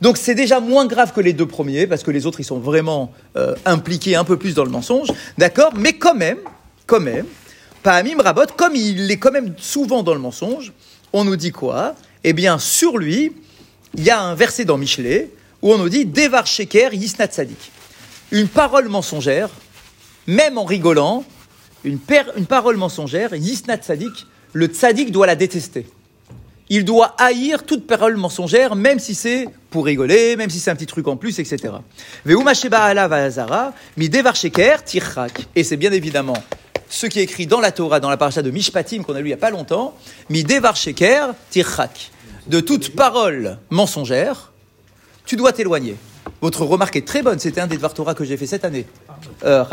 Donc 0.00 0.16
c'est 0.16 0.34
déjà 0.34 0.58
moins 0.58 0.86
grave 0.86 1.12
que 1.12 1.20
les 1.20 1.32
deux 1.32 1.46
premiers, 1.46 1.86
parce 1.86 2.02
que 2.02 2.10
les 2.10 2.26
autres, 2.26 2.40
ils 2.40 2.44
sont 2.44 2.58
vraiment 2.58 3.12
euh, 3.36 3.54
impliqués 3.64 4.16
un 4.16 4.24
peu 4.24 4.36
plus 4.36 4.54
dans 4.54 4.64
le 4.64 4.70
mensonge. 4.70 5.08
D'accord 5.38 5.72
Mais 5.76 5.92
quand 5.92 6.14
même, 6.14 6.38
quand 6.86 7.00
même, 7.00 7.26
Pahamim 7.84 8.20
Rabot, 8.20 8.46
comme 8.56 8.74
il 8.74 9.08
est 9.10 9.18
quand 9.18 9.30
même 9.30 9.54
souvent 9.56 10.02
dans 10.02 10.14
le 10.14 10.20
mensonge, 10.20 10.72
on 11.12 11.24
nous 11.24 11.36
dit 11.36 11.52
quoi? 11.52 11.94
Eh 12.24 12.32
bien, 12.32 12.58
sur 12.58 12.98
lui, 12.98 13.32
il 13.94 14.04
y 14.04 14.10
a 14.10 14.20
un 14.20 14.34
verset 14.34 14.64
dans 14.64 14.78
Michelet 14.78 15.30
où 15.62 15.72
on 15.72 15.78
nous 15.78 15.88
dit 15.88 16.04
Devar 16.04 16.46
Sheker 16.46 16.94
Yisnat 16.94 17.30
Sadik. 17.30 17.72
Une 18.30 18.48
parole 18.48 18.88
mensongère, 18.88 19.48
même 20.26 20.58
en 20.58 20.64
rigolant, 20.64 21.24
une, 21.84 21.98
parole 21.98 22.76
mensongère, 22.76 23.34
Yisnat 23.34 23.82
Sadik, 23.82 24.26
le 24.52 24.66
tzaddik 24.66 25.10
doit 25.10 25.26
la 25.26 25.36
détester. 25.36 25.86
Il 26.70 26.84
doit 26.84 27.14
haïr 27.18 27.64
toute 27.64 27.86
parole 27.86 28.16
mensongère, 28.16 28.76
même 28.76 28.98
si 28.98 29.14
c'est 29.14 29.46
pour 29.70 29.86
rigoler, 29.86 30.36
même 30.36 30.50
si 30.50 30.60
c'est 30.60 30.70
un 30.70 30.76
petit 30.76 30.86
truc 30.86 31.08
en 31.08 31.16
plus, 31.16 31.38
etc. 31.38 31.72
Et 35.56 35.64
c'est 35.64 35.76
bien 35.76 35.92
évidemment 35.92 36.36
ce 36.88 37.06
qui 37.06 37.20
est 37.20 37.24
écrit 37.24 37.46
dans 37.46 37.60
la 37.60 37.72
Torah, 37.72 38.00
dans 38.00 38.10
la 38.10 38.16
paracha 38.16 38.42
de 38.42 38.50
Mishpatim 38.50 39.02
qu'on 39.02 39.14
a 39.14 39.20
lu 39.20 39.26
il 39.26 39.28
n'y 39.28 39.34
a 39.34 39.38
pas 39.38 39.50
longtemps, 39.50 39.94
mi 40.30 40.44
devar 40.44 40.76
sheker 40.76 41.34
tirchak. 41.50 42.10
De 42.46 42.60
toute 42.60 42.94
parole 42.94 43.58
mensongère, 43.70 44.52
tu 45.26 45.36
dois 45.36 45.52
t'éloigner. 45.52 45.96
Votre 46.40 46.64
remarque 46.64 46.96
est 46.96 47.06
très 47.06 47.22
bonne, 47.22 47.38
c'était 47.38 47.60
un 47.60 47.66
des 47.66 47.76
Dvar 47.76 47.92
Torah 47.92 48.14
que 48.14 48.24
j'ai 48.24 48.36
fait 48.36 48.46
cette 48.46 48.64
année. 48.64 48.86
Euh, 49.44 49.64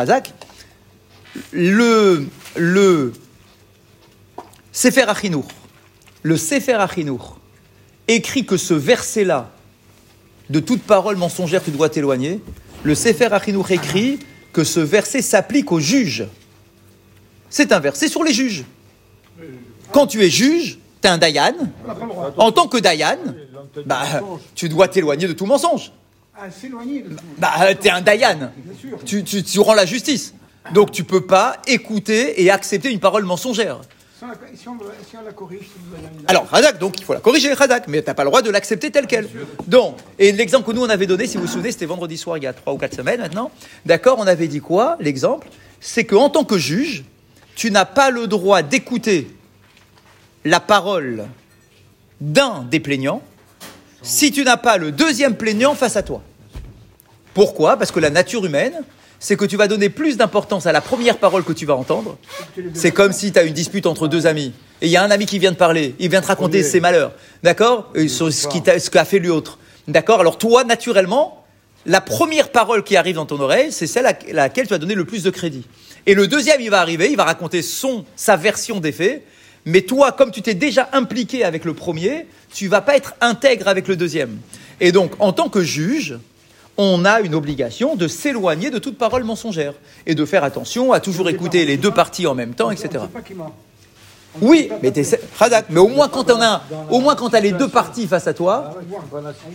le, 1.51 2.27
le 2.55 3.13
Sefer 4.71 5.03
Achinour, 5.03 5.47
le 6.23 6.37
Sefer 6.37 6.73
Achinour 6.73 7.37
écrit 8.07 8.45
que 8.45 8.57
ce 8.57 8.73
verset-là, 8.73 9.51
de 10.49 10.59
toute 10.59 10.81
parole 10.83 11.15
mensongère, 11.15 11.63
tu 11.63 11.71
dois 11.71 11.89
t'éloigner. 11.89 12.41
Le 12.83 12.95
Sefer 12.95 13.29
Achinour 13.31 13.71
écrit 13.71 14.19
que 14.53 14.63
ce 14.63 14.79
verset 14.79 15.21
s'applique 15.21 15.71
aux 15.71 15.79
juges. 15.79 16.25
C'est 17.49 17.71
un 17.71 17.79
verset 17.79 18.07
sur 18.07 18.23
les 18.23 18.33
juges. 18.33 18.65
Quand 19.91 20.07
tu 20.07 20.23
es 20.23 20.29
juge, 20.29 20.77
tu 21.01 21.07
es 21.07 21.11
un 21.11 21.17
Dayan. 21.17 21.53
En 22.37 22.51
tant 22.51 22.67
que 22.67 22.77
Dayan, 22.77 23.17
bah, 23.85 24.03
tu 24.55 24.69
dois 24.69 24.87
t'éloigner 24.87 25.27
de 25.27 25.33
tout 25.33 25.45
mensonge. 25.45 25.91
Tout. 26.61 27.17
Bah, 27.37 27.51
tu 27.79 27.87
es 27.87 27.91
un 27.91 28.01
Dayan. 28.01 28.51
Tu, 29.05 29.23
tu, 29.23 29.43
tu 29.43 29.59
rends 29.59 29.73
la 29.73 29.85
justice. 29.85 30.33
Donc 30.73 30.91
tu 30.91 31.03
peux 31.03 31.25
pas 31.25 31.57
écouter 31.67 32.41
et 32.41 32.49
accepter 32.49 32.91
une 32.91 32.99
parole 32.99 33.23
mensongère. 33.23 33.79
Alors, 36.27 36.47
Hadak, 36.51 36.79
donc 36.79 36.99
il 36.99 37.03
faut 37.03 37.13
la 37.13 37.19
corriger, 37.19 37.51
Hadak, 37.51 37.87
mais 37.87 38.01
tu 38.01 38.07
n'as 38.07 38.13
pas 38.13 38.23
le 38.23 38.29
droit 38.29 38.41
de 38.41 38.49
l'accepter 38.49 38.89
tel 38.89 39.05
quel. 39.07 39.27
Donc, 39.67 39.97
et 40.17 40.31
l'exemple 40.31 40.65
que 40.65 40.75
nous 40.75 40.83
on 40.83 40.89
avait 40.89 41.05
donné, 41.05 41.27
si 41.27 41.37
vous 41.37 41.43
vous 41.43 41.51
souvenez, 41.51 41.71
c'était 41.71 41.85
vendredi 41.85 42.17
soir, 42.17 42.37
il 42.37 42.43
y 42.43 42.47
a 42.47 42.53
trois 42.53 42.73
ou 42.73 42.77
quatre 42.77 42.95
semaines 42.95 43.19
maintenant. 43.19 43.51
D'accord, 43.85 44.17
on 44.19 44.25
avait 44.25 44.47
dit 44.47 44.61
quoi 44.61 44.97
L'exemple, 44.99 45.47
c'est 45.79 46.05
qu'en 46.05 46.29
tant 46.29 46.45
que 46.45 46.57
juge, 46.57 47.03
tu 47.55 47.71
n'as 47.71 47.85
pas 47.85 48.09
le 48.09 48.27
droit 48.27 48.61
d'écouter 48.61 49.27
la 50.43 50.59
parole 50.59 51.25
d'un 52.21 52.65
des 52.69 52.79
plaignants 52.79 53.21
si 54.01 54.31
tu 54.31 54.43
n'as 54.43 54.57
pas 54.57 54.77
le 54.77 54.91
deuxième 54.91 55.35
plaignant 55.35 55.73
face 55.73 55.95
à 55.95 56.03
toi. 56.03 56.21
Pourquoi? 57.33 57.77
Parce 57.77 57.91
que 57.91 57.99
la 57.99 58.11
nature 58.11 58.45
humaine, 58.45 58.73
c'est 59.19 59.35
que 59.35 59.45
tu 59.45 59.57
vas 59.57 59.67
donner 59.67 59.89
plus 59.89 60.17
d'importance 60.17 60.67
à 60.67 60.71
la 60.71 60.81
première 60.81 61.17
parole 61.17 61.43
que 61.43 61.53
tu 61.53 61.65
vas 61.65 61.75
entendre. 61.75 62.17
C'est 62.73 62.91
comme 62.91 63.11
si 63.11 63.31
tu 63.31 63.39
as 63.39 63.43
une 63.43 63.53
dispute 63.53 63.87
entre 63.87 64.07
deux 64.07 64.27
amis. 64.27 64.53
Et 64.81 64.85
il 64.85 64.91
y 64.91 64.97
a 64.97 65.03
un 65.03 65.09
ami 65.09 65.25
qui 65.25 65.39
vient 65.39 65.51
te 65.51 65.57
parler, 65.57 65.95
il 65.99 66.09
vient 66.09 66.21
te 66.21 66.27
raconter 66.27 66.61
ses 66.61 66.79
malheurs. 66.79 67.13
D'accord? 67.41 67.91
Ce 67.95 68.89
qu'a 68.89 69.05
fait 69.05 69.19
l'autre. 69.19 69.57
D'accord? 69.87 70.19
Alors 70.19 70.37
toi, 70.37 70.63
naturellement, 70.63 71.43
la 71.85 72.01
première 72.01 72.51
parole 72.51 72.83
qui 72.83 72.95
arrive 72.95 73.15
dans 73.15 73.25
ton 73.25 73.39
oreille, 73.39 73.71
c'est 73.71 73.87
celle 73.87 74.05
à 74.05 74.13
laquelle 74.31 74.67
tu 74.67 74.73
vas 74.73 74.79
donner 74.79 74.95
le 74.95 75.05
plus 75.05 75.23
de 75.23 75.29
crédit. 75.29 75.65
Et 76.07 76.13
le 76.13 76.27
deuxième, 76.27 76.61
il 76.61 76.69
va 76.69 76.81
arriver, 76.81 77.09
il 77.09 77.17
va 77.17 77.23
raconter 77.23 77.61
son, 77.61 78.05
sa 78.15 78.35
version 78.35 78.79
des 78.79 78.91
faits. 78.91 79.23
Mais 79.65 79.81
toi, 79.81 80.11
comme 80.11 80.31
tu 80.31 80.41
t'es 80.41 80.53
déjà 80.53 80.89
impliqué 80.93 81.43
avec 81.43 81.65
le 81.65 81.73
premier, 81.73 82.27
tu 82.53 82.67
vas 82.67 82.81
pas 82.81 82.95
être 82.95 83.15
intègre 83.21 83.67
avec 83.67 83.87
le 83.87 83.95
deuxième. 83.95 84.37
Et 84.79 84.91
donc, 84.91 85.13
en 85.19 85.33
tant 85.33 85.49
que 85.49 85.61
juge, 85.61 86.19
on 86.77 87.05
a 87.05 87.21
une 87.21 87.33
obligation 87.33 87.95
de 87.95 88.07
s'éloigner 88.07 88.69
de 88.69 88.79
toute 88.79 88.97
parole 88.97 89.23
mensongère 89.23 89.73
et 90.05 90.13
de 90.13 90.25
faire 90.25 90.43
attention 90.43 90.91
à 90.93 90.99
toujours 90.99 91.29
écouter 91.29 91.65
les 91.65 91.77
deux 91.77 91.91
parties 91.91 92.27
en 92.27 92.35
même 92.35 92.53
temps, 92.53 92.69
etc. 92.69 93.05
Oui, 94.41 94.69
mais 94.83 94.91
t'es 94.91 95.03
Hadak, 95.39 95.67
mais 95.69 95.79
au 95.79 95.87
moins 95.87 96.09
quand 96.09 96.29
on 96.29 96.41
a, 96.41 96.61
au 96.89 96.99
moins 96.99 97.15
quand 97.15 97.29
t'as 97.29 97.39
les 97.39 97.53
deux 97.53 97.69
parties 97.69 98.05
face 98.05 98.27
à 98.27 98.33
toi, 98.33 98.75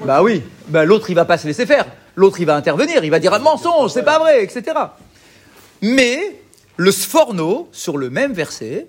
bah 0.07 0.23
oui, 0.23 0.43
bah 0.69 0.87
l'autre 0.87 1.11
il 1.11 1.15
va 1.15 1.27
pas 1.27 1.37
se 1.37 1.47
laisser 1.47 1.67
faire, 1.67 1.85
l'autre 2.17 2.41
il 2.41 2.47
va 2.47 2.57
intervenir, 2.57 3.05
il 3.05 3.11
va 3.11 3.19
dire 3.19 3.35
un 3.35 3.39
mensonge, 3.41 3.91
c'est 3.91 4.03
pas 4.03 4.19
vrai, 4.19 4.43
etc. 4.43 4.63
Mais 5.83 6.37
le 6.77 6.91
Sforno 6.91 7.69
sur 7.73 7.97
le 7.99 8.11
même 8.11 8.33
verset 8.33 8.87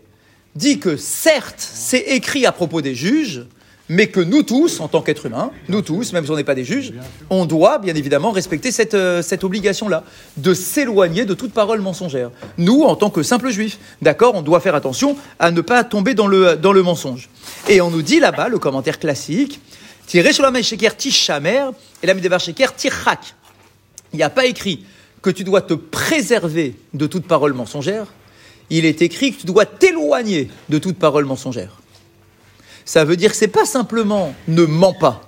dit 0.56 0.80
que 0.80 0.98
certes 0.98 1.56
c'est 1.60 2.00
écrit 2.00 2.46
à 2.46 2.52
propos 2.52 2.82
des 2.82 2.96
juges, 2.96 3.46
mais 3.90 4.08
que 4.08 4.22
nous 4.22 4.44
tous, 4.44 4.80
en 4.80 4.88
tant 4.88 5.02
qu'êtres 5.02 5.26
humains, 5.26 5.52
nous 5.68 5.82
tous, 5.82 6.14
même 6.14 6.24
si 6.24 6.32
on 6.32 6.38
n'est 6.38 6.46
pas 6.46 6.56
des 6.56 6.64
juges, 6.64 6.94
on 7.30 7.46
doit 7.46 7.78
bien 7.78 7.94
évidemment 7.96 8.32
respecter 8.32 8.72
cette, 8.72 8.94
euh, 8.94 9.22
cette 9.22 9.44
obligation-là, 9.44 10.06
de 10.38 10.54
s'éloigner 10.54 11.26
de 11.26 11.34
toute 11.34 11.52
parole 11.52 11.82
mensongère. 11.82 12.32
Nous, 12.58 12.84
en 12.84 12.96
tant 12.96 13.10
que 13.10 13.22
simples 13.22 13.50
juifs, 13.50 13.80
d'accord, 14.02 14.36
on 14.36 14.42
doit 14.42 14.62
faire 14.62 14.76
attention 14.76 15.18
à 15.40 15.52
ne 15.52 15.60
pas 15.60 15.84
tomber 15.84 16.14
dans 16.14 16.28
le, 16.28 16.56
dans 16.56 16.72
le 16.72 16.84
mensonge. 16.84 17.30
Et 17.68 17.82
on 17.82 17.90
nous 17.90 18.02
dit 18.02 18.22
là-bas, 18.22 18.48
le 18.48 18.60
commentaire 18.60 18.98
classique, 18.98 19.60
Tiré 20.12 20.34
sur 20.34 20.44
la 20.44 20.62
sheker 20.62 20.98
tishamer 20.98 21.70
et 22.04 22.06
la 22.06 22.38
sheker 22.38 22.76
tirchak. 22.76 23.34
Il 24.12 24.18
n'y 24.18 24.24
a 24.24 24.30
pas 24.30 24.46
écrit 24.46 24.84
que 25.22 25.30
tu 25.30 25.44
dois 25.44 25.62
te 25.62 25.74
préserver 25.74 26.76
de 26.94 27.08
toute 27.08 27.26
parole 27.26 27.54
mensongère. 27.54 28.08
Il 28.70 28.86
est 28.86 29.02
écrit 29.02 29.34
que 29.34 29.42
tu 29.42 29.46
dois 29.46 29.66
t'éloigner 29.66 30.50
de 30.70 30.78
toute 30.78 30.98
parole 30.98 31.26
mensongère. 31.26 31.82
Ça 32.86 33.06
veut 33.06 33.18
dire 33.18 33.32
que 33.32 33.38
c'est 33.38 33.48
pas 33.48 33.66
simplement 33.66 34.34
ne 34.48 34.66
mens 34.66 34.94
pas. 34.94 35.22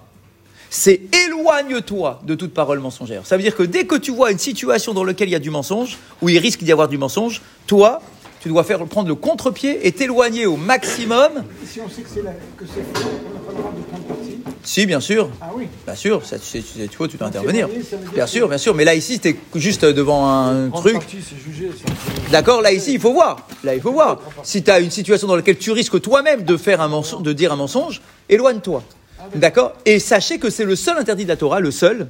C'est 0.70 1.02
éloigne-toi 1.28 2.22
de 2.26 2.34
toute 2.34 2.54
parole 2.54 2.80
mensongère. 2.80 3.28
Ça 3.28 3.38
veut 3.38 3.44
dire 3.44 3.56
que 3.56 3.62
dès 3.62 3.86
que 3.86 3.96
tu 3.96 4.12
vois 4.12 4.32
une 4.32 4.40
situation 4.40 4.94
dans 4.94 5.04
laquelle 5.04 5.30
il 5.30 5.34
y 5.34 5.36
a 5.36 5.40
du 5.40 5.52
mensonge, 5.52 6.00
où 6.22 6.30
il 6.30 6.40
risque 6.40 6.64
d'y 6.64 6.72
avoir 6.72 6.88
du 6.88 6.98
mensonge, 6.98 7.42
toi, 7.68 8.02
tu 8.44 8.50
dois 8.50 8.66
faire 8.66 8.86
prendre 8.88 9.08
le 9.08 9.16
contre-pied 9.16 9.88
et 9.88 9.94
t'éloigner 9.94 10.46
au 10.46 10.58
maximum. 10.58 11.32
Et 11.64 11.66
si 11.66 11.80
on 11.80 11.88
sait 11.88 12.02
que 12.02 12.10
c'est 12.14 12.20
que 12.20 12.66
c'est 12.66 12.84
faux, 12.94 13.10
on 13.26 13.34
n'a 13.34 13.40
pas 13.40 13.52
le 13.52 13.58
droit 13.58 13.72
de 13.72 13.84
prendre 13.84 14.04
parti. 14.04 14.38
Si, 14.64 14.86
bien 14.86 15.00
sûr. 15.00 15.30
Ah 15.42 15.52
oui. 15.56 15.70
Bien 15.86 15.96
sûr, 15.96 16.26
ça, 16.26 16.38
tu, 16.38 16.62
tu 16.62 16.62
sais- 16.62 16.88
tu 16.90 16.98
vois, 16.98 17.08
tu 17.08 17.16
dois 17.16 17.28
intervenir. 17.28 17.70
Bien 18.14 18.28
sûr, 18.28 18.50
bien 18.50 18.58
sûr. 18.58 18.76
Mais 18.76 18.84
là, 18.84 18.96
ici, 18.96 19.18
tu 19.22 19.30
es 19.30 19.38
juste 19.56 19.86
devant 19.86 20.28
un 20.28 20.70
truc. 20.72 20.98
D'accord 22.32 22.62
Là, 22.62 22.74
ici, 22.74 22.94
il 22.94 23.00
faut 23.00 23.14
voir. 23.14 23.48
Là, 23.64 23.76
il 23.76 23.82
faut 23.82 23.94
voir. 23.94 24.20
Si 24.44 24.62
tu 24.62 24.70
as 24.72 24.82
une 24.82 24.92
situation 24.92 25.26
dans 25.28 25.38
laquelle 25.38 25.58
tu 25.58 25.72
risques 25.72 26.02
toi-même 26.02 26.44
de, 26.44 26.58
faire 26.58 26.82
un 26.82 26.90
mensonge, 26.90 27.24
de 27.24 27.32
dire 27.32 27.54
un 27.54 27.58
mensonge, 27.58 28.02
éloigne-toi. 28.28 28.84
D'accord? 29.36 29.72
Et 29.86 30.00
sachez 30.00 30.38
que 30.38 30.50
c'est 30.50 30.66
le 30.66 30.76
seul 30.76 30.98
interdit 30.98 31.24
de 31.24 31.30
la 31.30 31.38
Torah, 31.38 31.62
le 31.62 31.72
seul, 31.72 32.10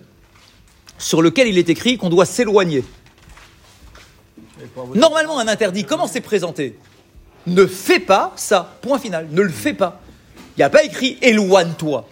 sur 0.97 1.21
lequel 1.21 1.47
il 1.47 1.59
est 1.59 1.69
écrit 1.69 1.97
qu'on 1.97 2.09
doit 2.09 2.25
s'éloigner. 2.25 2.83
Normalement, 4.95 5.39
un 5.39 5.47
interdit, 5.47 5.83
comment 5.83 6.07
c'est 6.07 6.21
présenté 6.21 6.77
Ne 7.47 7.65
fais 7.65 7.99
pas 7.99 8.33
ça, 8.35 8.75
point 8.81 8.99
final. 8.99 9.27
Ne 9.31 9.41
le 9.41 9.49
fais 9.49 9.73
pas. 9.73 10.01
Il 10.55 10.59
n'y 10.59 10.63
a 10.63 10.69
pas 10.69 10.83
écrit 10.83 11.17
éloigne-toi. 11.21 12.07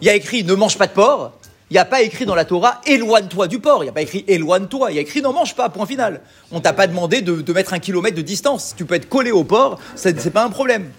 Il 0.00 0.06
y 0.06 0.10
a 0.10 0.14
écrit 0.14 0.44
ne 0.44 0.54
mange 0.54 0.78
pas 0.78 0.86
de 0.86 0.92
porc. 0.92 1.32
Il 1.70 1.74
n'y 1.74 1.78
a 1.78 1.84
pas 1.84 2.02
écrit 2.02 2.26
dans 2.26 2.34
la 2.34 2.44
Torah 2.44 2.80
éloigne-toi 2.86 3.48
du 3.48 3.58
porc. 3.58 3.82
Il 3.82 3.84
n'y 3.84 3.90
a 3.90 3.92
pas 3.92 4.02
écrit 4.02 4.24
éloigne-toi. 4.28 4.90
Il 4.90 4.96
y 4.96 4.98
a 4.98 5.02
écrit 5.02 5.22
n'en 5.22 5.32
mange 5.32 5.54
pas, 5.54 5.68
point 5.68 5.86
final. 5.86 6.20
On 6.50 6.60
t'a 6.60 6.72
pas 6.72 6.86
demandé 6.86 7.22
de, 7.22 7.52
mettre 7.52 7.72
un 7.72 7.78
kilomètre 7.78 8.16
de 8.16 8.22
distance. 8.22 8.74
Tu 8.76 8.84
peux 8.84 8.94
être 8.94 9.08
collé 9.08 9.30
au 9.30 9.44
porc, 9.44 9.78
c'est 9.94 10.20
c'est 10.20 10.30
pas 10.30 10.44
un 10.44 10.50
problème. 10.50 10.90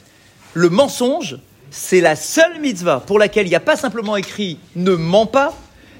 Le 0.53 0.69
mensonge, 0.69 1.37
c'est 1.69 2.01
la 2.01 2.15
seule 2.15 2.59
mitzvah 2.59 3.03
pour 3.05 3.19
laquelle 3.19 3.45
il 3.45 3.49
n'y 3.49 3.55
a 3.55 3.59
pas 3.59 3.75
simplement 3.75 4.15
écrit 4.17 4.57
ne 4.75 4.95
mens 4.95 5.25
pas, 5.25 5.53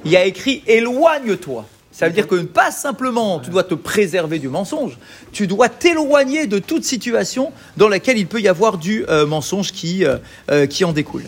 il 0.06 0.12
y 0.12 0.18
a 0.18 0.26
écrit 0.26 0.64
éloigne-toi. 0.68 1.66
Ça 1.94 2.08
veut 2.08 2.14
dire 2.14 2.28
que 2.28 2.36
pas 2.42 2.72
simplement 2.72 3.40
tu 3.40 3.52
dois 3.52 3.64
te 3.64 3.76
préserver 3.76 4.40
du 4.40 4.50
mensonge, 4.50 4.98
tu 5.32 5.46
dois 5.46 5.70
t'éloigner 5.70 6.48
de 6.48 6.58
toute 6.58 6.84
situation 6.84 7.54
dans 7.78 7.88
laquelle 7.88 8.18
il 8.18 8.26
peut 8.26 8.42
y 8.42 8.48
avoir 8.48 8.80
du 8.80 9.06
euh, 9.08 9.28
mensonge 9.28 9.72
qui, 9.72 10.04
euh, 10.04 10.18
euh, 10.50 10.66
qui 10.66 10.84
en 10.86 10.92
découle. 10.92 11.26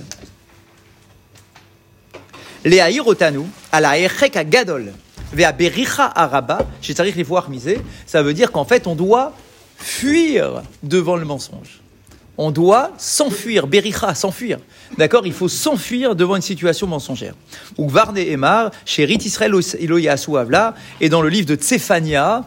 À 3.72 4.00
erek 4.00 4.50
gadol, 4.50 4.91
vea 5.31 5.51
bericha 5.51 6.12
araba, 6.15 6.65
les 7.00 7.24
voir 7.24 7.48
miser, 7.51 7.79
ça 8.07 8.24
veut 8.24 8.34
dire 8.34 8.51
qu'en 8.51 8.65
fait 8.65 8.88
on 8.88 8.95
doit 8.95 9.34
fuir 9.77 10.63
devant 10.81 11.15
le 11.15 11.25
mensonge. 11.25 11.81
On 12.38 12.51
doit 12.51 12.92
s'enfuir, 12.98 13.68
bericha, 13.68 14.13
s'enfuir. 14.13 14.60
D'accord 14.98 15.25
Il 15.25 15.34
faut 15.34 15.48
s'enfuir 15.48 16.15
devant 16.15 16.36
une 16.36 16.42
situation 16.42 16.88
mensongère. 16.88 17.34
Ou 17.77 17.88
Varne 17.88 18.18
Emar, 18.18 18.72
chez 18.86 19.06
Rit 19.06 19.20
Israël 19.25 19.54
Avla, 20.38 20.75
et 21.00 21.10
dans 21.10 21.22
le 21.22 21.30
livre 21.30 21.48
de 21.48 21.56
Tsefania, 21.56 22.44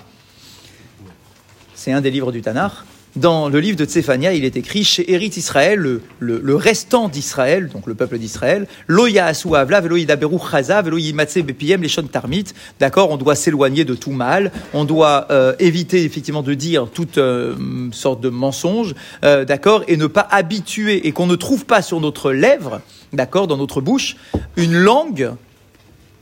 c'est 1.74 1.92
un 1.92 2.00
des 2.00 2.10
livres 2.10 2.32
du 2.32 2.42
Tanakh, 2.42 2.72
dans 3.18 3.48
le 3.48 3.60
livre 3.60 3.76
de 3.76 3.84
Tsefania, 3.84 4.32
il 4.32 4.44
est 4.44 4.56
écrit 4.56 4.84
chez 4.84 5.12
Erit 5.12 5.32
Israël, 5.36 6.00
le, 6.18 6.56
restant 6.56 7.08
d'Israël, 7.08 7.68
donc 7.68 7.86
le 7.86 7.94
peuple 7.94 8.18
d'Israël, 8.18 8.66
Loya 8.86 9.26
Asu 9.26 9.54
Avla, 9.54 9.80
Velo 9.80 9.96
Yidaberu 9.96 10.38
Chaza, 10.38 10.82
Yimatse 10.82 11.38
Bepiem, 11.38 11.82
les 11.82 11.88
Tarmit. 12.10 12.44
D'accord 12.78 13.10
On 13.10 13.16
doit 13.16 13.34
s'éloigner 13.34 13.84
de 13.84 13.94
tout 13.94 14.12
mal. 14.12 14.52
On 14.72 14.84
doit 14.84 15.26
euh, 15.30 15.54
éviter 15.58 16.04
effectivement 16.04 16.42
de 16.42 16.54
dire 16.54 16.88
toute 16.92 17.18
euh, 17.18 17.54
sorte 17.92 18.20
de 18.20 18.28
mensonge. 18.28 18.94
euh, 19.24 19.44
D'accord 19.44 19.82
Et 19.88 19.96
ne 19.96 20.06
pas 20.06 20.26
habituer 20.30 21.06
et 21.06 21.12
qu'on 21.12 21.26
ne 21.26 21.36
trouve 21.36 21.66
pas 21.66 21.82
sur 21.82 22.00
notre 22.00 22.32
lèvre, 22.32 22.80
d'accord, 23.12 23.46
dans 23.46 23.56
notre 23.56 23.80
bouche, 23.80 24.16
une 24.56 24.74
langue 24.74 25.32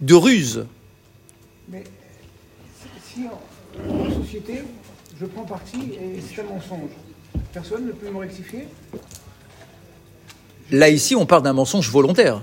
de 0.00 0.15
ruse. 0.15 0.65
Mais 1.71 1.85
si, 2.81 3.21
si 3.21 3.26
en 3.26 4.23
société, 4.23 4.62
je 5.21 5.27
prends 5.27 5.45
parti 5.45 5.79
et 5.93 6.21
c'est 6.21 6.41
un 6.43 6.45
mensonge, 6.45 6.91
personne 7.53 7.87
ne 7.87 7.93
peut 7.93 8.11
me 8.11 8.19
rectifier 8.19 8.69
Là, 10.73 10.89
ici, 10.89 11.15
on 11.15 11.27
parle 11.27 11.43
d'un 11.45 11.53
mensonge 11.53 11.89
volontaire. 11.91 12.41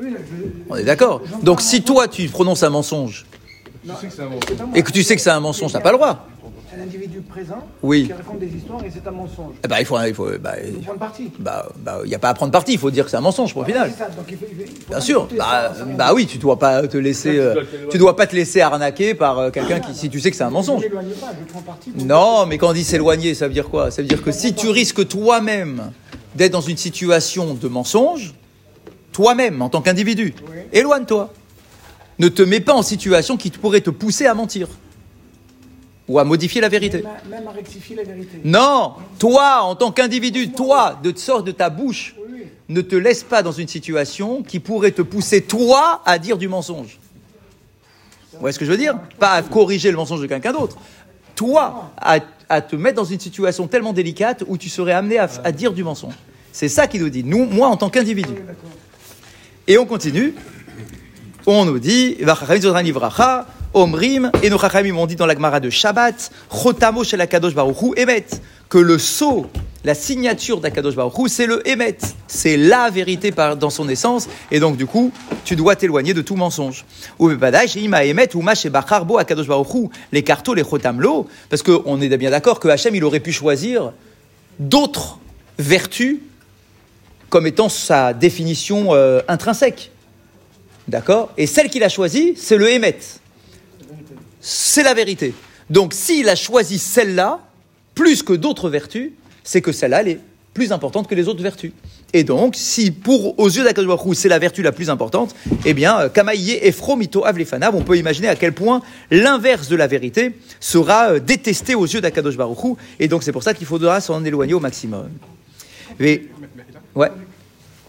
Oui, 0.00 0.10
là, 0.10 0.18
je- 0.20 0.44
On 0.70 0.76
est 0.76 0.84
d'accord 0.84 1.20
Donc, 1.42 1.60
si 1.60 1.82
toi, 1.82 2.08
tu 2.08 2.26
prononces 2.28 2.62
un 2.62 2.70
mensonge 2.70 3.26
Non, 3.84 3.92
et 4.74 4.82
que 4.82 4.90
tu 4.90 5.02
sais 5.02 5.14
que 5.16 5.20
c'est 5.20 5.28
un 5.30 5.40
mensonge, 5.40 5.72
t'as 5.72 5.80
pas 5.80 5.92
le 5.92 5.98
droit. 5.98 6.27
Un 6.76 6.82
individu 6.82 7.20
présent 7.22 7.66
Oui. 7.82 8.04
qui 8.06 8.12
raconte 8.12 8.40
des 8.40 8.48
histoires 8.54 8.84
et 8.84 8.90
c'est 8.92 9.06
un 9.08 9.10
mensonge. 9.10 9.54
Eh 9.64 9.68
ben, 9.68 9.76
il 9.80 9.86
faut, 9.86 9.96
il 10.06 10.12
faut, 10.14 10.28
bah, 10.38 10.52
Il 10.62 10.74
faut 10.74 10.80
prendre 10.82 10.98
parti. 10.98 11.30
bah, 11.38 11.66
bah, 11.78 12.00
il 12.04 12.10
y 12.10 12.14
a 12.14 12.18
pas 12.18 12.28
à 12.28 12.34
prendre 12.34 12.52
parti. 12.52 12.72
Il 12.72 12.78
faut 12.78 12.90
dire 12.90 13.04
que 13.06 13.10
c'est 13.10 13.16
un 13.16 13.22
mensonge, 13.22 13.52
pour 13.54 13.62
au 13.62 13.64
final. 13.64 13.90
C'est 13.90 14.04
ça, 14.04 14.10
donc 14.10 14.26
il 14.28 14.36
faut- 14.36 14.44
il 14.50 14.56
faut- 14.56 14.62
il 14.66 14.82
faut 14.82 14.88
Bien 14.90 15.00
sûr. 15.00 15.28
Bah, 15.38 15.72
ça, 15.76 15.84
bah 15.84 16.12
oui, 16.14 16.26
tu 16.26 16.36
dois 16.38 16.58
pas 16.58 16.86
te 16.86 16.96
laisser, 16.98 17.30
Tu 17.30 17.36
dois 17.36 17.44
euh, 17.44 17.64
tu 17.90 17.98
dois 17.98 18.16
pas 18.16 18.26
te 18.26 18.36
laisser 18.36 18.60
arnaquer 18.60 19.14
par 19.14 19.38
euh, 19.38 19.50
quelqu'un 19.50 19.80
qui, 19.80 19.94
si 19.94 20.10
tu 20.10 20.20
sais 20.20 20.30
que 20.30 20.36
c'est 20.36 20.44
un 20.44 20.50
mensonge. 20.50 20.82
Je 20.82 20.88
ne 20.88 20.90
m'éloigne 20.94 21.14
pas, 21.14 21.32
je 21.40 21.50
prends 21.52 21.62
parti. 21.62 21.90
Non, 22.04 22.44
mais 22.46 22.58
quand 22.58 22.68
on 22.68 22.72
dit 22.74 22.84
s'éloigner, 22.84 23.34
ça 23.34 23.48
veut 23.48 23.54
dire 23.54 23.68
quoi? 23.70 23.90
Ça 23.90 24.02
veut 24.02 24.08
dire 24.08 24.22
que 24.22 24.30
si 24.32 24.52
tu 24.54 24.68
risques 24.68 25.08
toi-même 25.08 25.90
d'être 26.34 26.52
dans 26.52 26.60
une 26.60 26.76
situation 26.76 27.54
de 27.54 27.68
mensonge, 27.68 28.34
toi-même, 29.12 29.62
en 29.62 29.68
tant 29.70 29.80
qu'individu, 29.80 30.34
Oui. 30.50 30.56
éloigne-toi. 30.72 31.32
Ne 32.18 32.28
te 32.28 32.42
mets 32.42 32.60
pas 32.60 32.74
en 32.74 32.82
situation 32.82 33.36
qui 33.36 33.50
pourrait 33.50 33.80
te 33.80 33.90
pousser 33.90 34.26
à 34.26 34.34
mentir 34.34 34.68
ou 36.08 36.18
à 36.18 36.24
modifier 36.24 36.60
la 36.60 36.68
vérité. 36.68 36.98
Même, 37.02 37.06
à- 37.06 37.28
même 37.28 37.48
à 37.48 37.50
rectifier 37.52 37.96
la 37.96 38.02
vérité. 38.04 38.40
Non, 38.44 38.94
toi, 39.18 39.60
en 39.62 39.74
tant 39.74 39.92
qu'individu, 39.92 40.50
toi, 40.52 40.98
de 41.02 41.16
sorte 41.16 41.46
de 41.46 41.52
ta 41.52 41.68
bouche, 41.70 42.14
Oui, 42.30 42.44
ne 42.68 42.80
te 42.80 42.96
laisse 42.96 43.22
pas 43.22 43.42
dans 43.42 43.52
une 43.52 43.68
situation 43.68 44.42
qui 44.42 44.58
pourrait 44.60 44.92
te 44.92 45.02
pousser, 45.02 45.42
toi, 45.42 46.00
à 46.06 46.18
dire 46.18 46.38
du 46.38 46.48
mensonge. 46.48 46.98
Vous 48.32 48.40
voyez 48.40 48.52
ce 48.52 48.58
que 48.58 48.64
je 48.64 48.70
veux 48.70 48.76
dire? 48.78 48.94
Pas 49.18 49.32
à 49.32 49.42
corriger 49.42 49.90
le 49.90 49.96
mensonge 49.96 50.20
de 50.20 50.26
quelqu'un 50.26 50.52
d'autre. 50.52 50.76
Toi, 51.34 51.90
à, 51.96 52.18
à 52.48 52.60
te 52.60 52.76
mettre 52.76 52.96
dans 52.96 53.04
une 53.04 53.20
situation 53.20 53.66
tellement 53.66 53.92
délicate 53.92 54.44
où 54.46 54.56
tu 54.56 54.68
serais 54.68 54.92
amené 54.92 55.18
à, 55.18 55.28
à 55.44 55.52
dire 55.52 55.72
du 55.72 55.82
mensonge. 55.84 56.14
C'est 56.52 56.68
ça 56.68 56.86
qu'il 56.86 57.02
nous 57.02 57.10
dit. 57.10 57.22
Nous, 57.24 57.44
moi, 57.46 57.68
en 57.68 57.76
tant 57.76 57.90
qu'individu. 57.90 58.34
Et 59.66 59.76
on 59.78 59.86
continue. 59.86 60.34
On 61.46 61.64
nous 61.64 61.78
dit, 61.78 62.16
Omrim, 63.78 64.32
et 64.42 64.50
nos 64.50 64.58
Chachamim 64.58 64.96
ont 64.96 65.06
dit 65.06 65.14
dans 65.14 65.26
la 65.26 65.34
Gemara 65.34 65.60
de 65.60 65.70
Shabbat, 65.70 66.32
Chotamo 66.50 67.04
shel 67.04 67.20
Akadosh 67.20 67.54
Baruch 67.54 67.80
Hu, 67.80 67.92
Emet, 67.96 68.26
que 68.68 68.78
le 68.78 68.98
sceau, 68.98 69.46
la 69.84 69.94
signature 69.94 70.60
d'Akadosh 70.60 70.96
Baruch 70.96 71.16
Hu, 71.16 71.28
c'est 71.28 71.46
le 71.46 71.66
Emet. 71.66 71.96
C'est 72.26 72.56
la 72.56 72.90
vérité 72.90 73.30
dans 73.30 73.70
son 73.70 73.88
essence, 73.88 74.28
et 74.50 74.58
donc 74.58 74.76
du 74.76 74.86
coup, 74.86 75.12
tu 75.44 75.54
dois 75.54 75.76
t'éloigner 75.76 76.12
de 76.12 76.22
tout 76.22 76.34
mensonge. 76.34 76.84
Ou 77.20 77.30
chez 77.68 77.80
Ima 77.80 78.04
Emet, 78.04 78.34
ou 78.34 78.42
Mash 78.42 78.66
Bacharbo 78.66 79.16
Akadosh 79.16 79.46
Baruch 79.46 79.72
Hu, 79.74 79.88
les 80.10 80.24
cartos, 80.24 80.54
les 80.54 80.64
Chotamlo, 80.64 81.28
parce 81.48 81.62
qu'on 81.62 82.00
est 82.00 82.16
bien 82.16 82.30
d'accord 82.30 82.58
que 82.58 82.68
Hachem, 82.68 82.96
il 82.96 83.04
aurait 83.04 83.20
pu 83.20 83.32
choisir 83.32 83.92
d'autres 84.58 85.20
vertus 85.56 86.18
comme 87.30 87.46
étant 87.46 87.68
sa 87.68 88.12
définition 88.12 88.88
euh, 88.94 89.20
intrinsèque. 89.28 89.92
D'accord? 90.88 91.30
Et 91.36 91.46
celle 91.46 91.70
qu'il 91.70 91.84
a 91.84 91.88
choisie, 91.88 92.34
c'est 92.36 92.56
le 92.56 92.70
Hémet. 92.70 92.98
C'est 94.40 94.82
la 94.82 94.94
vérité. 94.94 95.34
Donc 95.70 95.94
s'il 95.94 96.28
a 96.28 96.36
choisi 96.36 96.78
celle-là, 96.78 97.40
plus 97.94 98.22
que 98.22 98.32
d'autres 98.32 98.70
vertus, 98.70 99.10
c'est 99.44 99.60
que 99.60 99.72
celle-là, 99.72 100.00
elle 100.02 100.08
est 100.08 100.20
plus 100.54 100.72
importante 100.72 101.08
que 101.08 101.14
les 101.14 101.28
autres 101.28 101.42
vertus. 101.42 101.72
Et 102.12 102.24
donc, 102.24 102.54
si 102.56 102.90
pour 102.90 103.38
aux 103.38 103.48
yeux 103.48 103.64
d'Akadosh 103.64 103.86
Baruch 103.86 104.06
Hu, 104.06 104.14
c'est 104.14 104.28
la 104.28 104.38
vertu 104.38 104.62
la 104.62 104.72
plus 104.72 104.88
importante, 104.88 105.34
eh 105.64 105.74
bien, 105.74 106.00
euh, 106.00 106.08
Kamaïe 106.08 106.52
et 106.52 106.72
Fromito 106.72 107.24
Avlefanav, 107.24 107.74
on 107.76 107.82
peut 107.82 107.98
imaginer 107.98 108.28
à 108.28 108.36
quel 108.36 108.54
point 108.54 108.82
l'inverse 109.10 109.68
de 109.68 109.76
la 109.76 109.86
vérité 109.86 110.34
sera 110.58 111.10
euh, 111.10 111.20
détesté 111.20 111.74
aux 111.74 111.84
yeux 111.84 112.00
d'Akadosh 112.00 112.36
Baruch 112.36 112.64
Hu. 112.64 112.74
Et 112.98 113.08
donc, 113.08 113.22
c'est 113.22 113.32
pour 113.32 113.42
ça 113.42 113.52
qu'il 113.52 113.66
faudra 113.66 114.00
s'en 114.00 114.24
éloigner 114.24 114.54
au 114.54 114.60
maximum. 114.60 115.10
Mais, 115.98 116.24
ouais. 116.94 117.10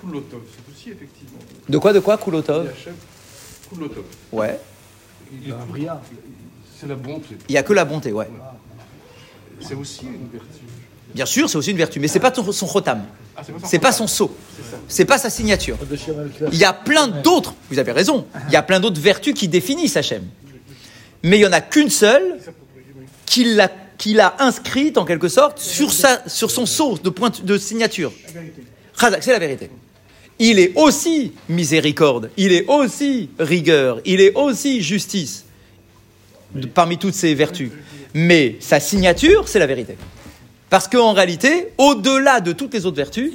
Koulotov, 0.02 0.42
c'est 0.52 0.74
aussi 0.74 0.90
effectivement. 0.90 1.40
De 1.68 1.78
quoi, 1.78 1.94
de 1.94 2.00
quoi, 2.00 2.18
Koulotov. 2.18 2.68
Ouais. 4.32 4.60
Il 5.32 5.50
est 5.50 5.54
Un 5.54 5.66
brillant. 5.66 6.02
C'est 6.80 6.88
la 6.88 6.96
bonté. 6.96 7.38
Il 7.48 7.52
n'y 7.52 7.58
a 7.58 7.64
que 7.64 7.74
la 7.74 7.86
bonté, 7.86 8.12
ouais. 8.12 8.30
C'est 9.60 9.76
aussi 9.76 10.06
une 10.06 10.30
vertu. 10.32 10.48
Bien 11.14 11.26
sûr, 11.26 11.50
c'est 11.50 11.58
aussi 11.58 11.72
une 11.72 11.78
vertu, 11.78 12.00
mais 12.00 12.08
c'est 12.08 12.20
pas 12.20 12.34
son 12.34 12.68
chotam. 12.68 13.04
Ah, 13.36 13.42
c'est 13.64 13.80
pas, 13.80 13.92
son 13.92 14.08
sceau. 14.08 14.36
C'est 14.88 15.06
pas 15.06 15.18
sa 15.18 15.30
signature. 15.30 15.78
Il 16.52 16.58
y 16.58 16.66
a 16.66 16.74
plein 16.74 17.08
d'autres, 17.08 17.56
vous 17.70 17.80
avez 17.80 17.92
raison, 17.92 18.26
il 18.48 18.54
y 18.54 18.58
a 18.58 18.62
plein 18.62 18.80
d'autres 18.80 19.00
vertus 19.00 19.34
qui 19.34 19.48
définissent 19.48 19.98
Hachem. 19.98 20.24
Mais 21.24 21.38
il 21.38 21.42
y 21.42 21.48
en 21.48 21.52
a 21.52 21.62
qu'une 21.62 21.90
seule 21.90 22.38
qui 23.26 23.56
l'a, 23.56 23.70
qui 23.98 24.14
l'a 24.14 24.36
inscrite 24.40 24.98
en 24.98 25.06
quelque 25.06 25.30
sorte 25.30 25.60
sur, 25.60 25.92
sa, 25.92 26.28
sur 26.28 26.52
son 26.52 26.66
sceau 26.66 26.98
de, 26.98 27.10
pointe, 27.10 27.44
de 27.44 27.58
signature. 27.58 28.12
C'est 28.98 29.32
la 29.32 29.40
vérité. 29.40 29.70
Il 30.40 30.58
est 30.60 30.72
aussi 30.76 31.34
miséricorde, 31.50 32.32
il 32.38 32.54
est 32.54 32.66
aussi 32.68 33.30
rigueur, 33.38 34.00
il 34.06 34.22
est 34.22 34.34
aussi 34.36 34.82
justice, 34.82 35.46
parmi 36.74 36.98
toutes 36.98 37.14
ces 37.14 37.36
vertus. 37.36 37.72
Mais 38.14 38.56
sa 38.60 38.80
signature, 38.80 39.48
c'est 39.48 39.60
la 39.60 39.68
vérité. 39.68 39.98
Parce 40.70 40.88
qu'en 40.88 41.14
réalité, 41.14 41.70
au-delà 41.78 42.40
de 42.40 42.54
toutes 42.54 42.74
les 42.74 42.86
autres 42.86 42.98
vertus, 42.98 43.34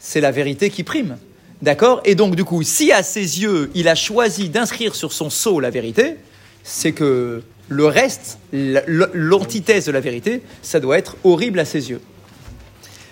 c'est 0.00 0.20
la 0.20 0.30
vérité 0.30 0.70
qui 0.70 0.82
prime. 0.82 1.18
D'accord? 1.62 2.00
Et 2.04 2.14
donc, 2.14 2.36
du 2.36 2.44
coup, 2.44 2.62
si 2.62 2.92
à 2.92 3.02
ses 3.02 3.40
yeux, 3.40 3.70
il 3.74 3.88
a 3.88 3.94
choisi 3.94 4.48
d'inscrire 4.48 4.94
sur 4.94 5.12
son 5.12 5.30
sceau 5.30 5.60
la 5.60 5.70
vérité, 5.70 6.16
c'est 6.62 6.92
que 6.92 7.42
le 7.68 7.86
reste, 7.86 8.38
l'antithèse 8.52 9.86
de 9.86 9.92
la 9.92 10.00
vérité, 10.00 10.42
ça 10.62 10.80
doit 10.80 10.98
être 10.98 11.16
horrible 11.24 11.58
à 11.58 11.64
ses 11.64 11.90
yeux. 11.90 12.00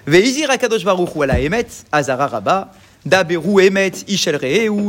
Veizir 0.06 0.50
Akadosh 0.50 0.84
Baruch 0.84 1.14
Hu 1.16 1.22
ala 1.22 1.40
Emet, 1.40 1.66
Azara 1.90 2.26
Rabba, 2.26 2.72
Daberu 3.06 3.62
Emet, 3.62 3.92
Ishel 4.08 4.38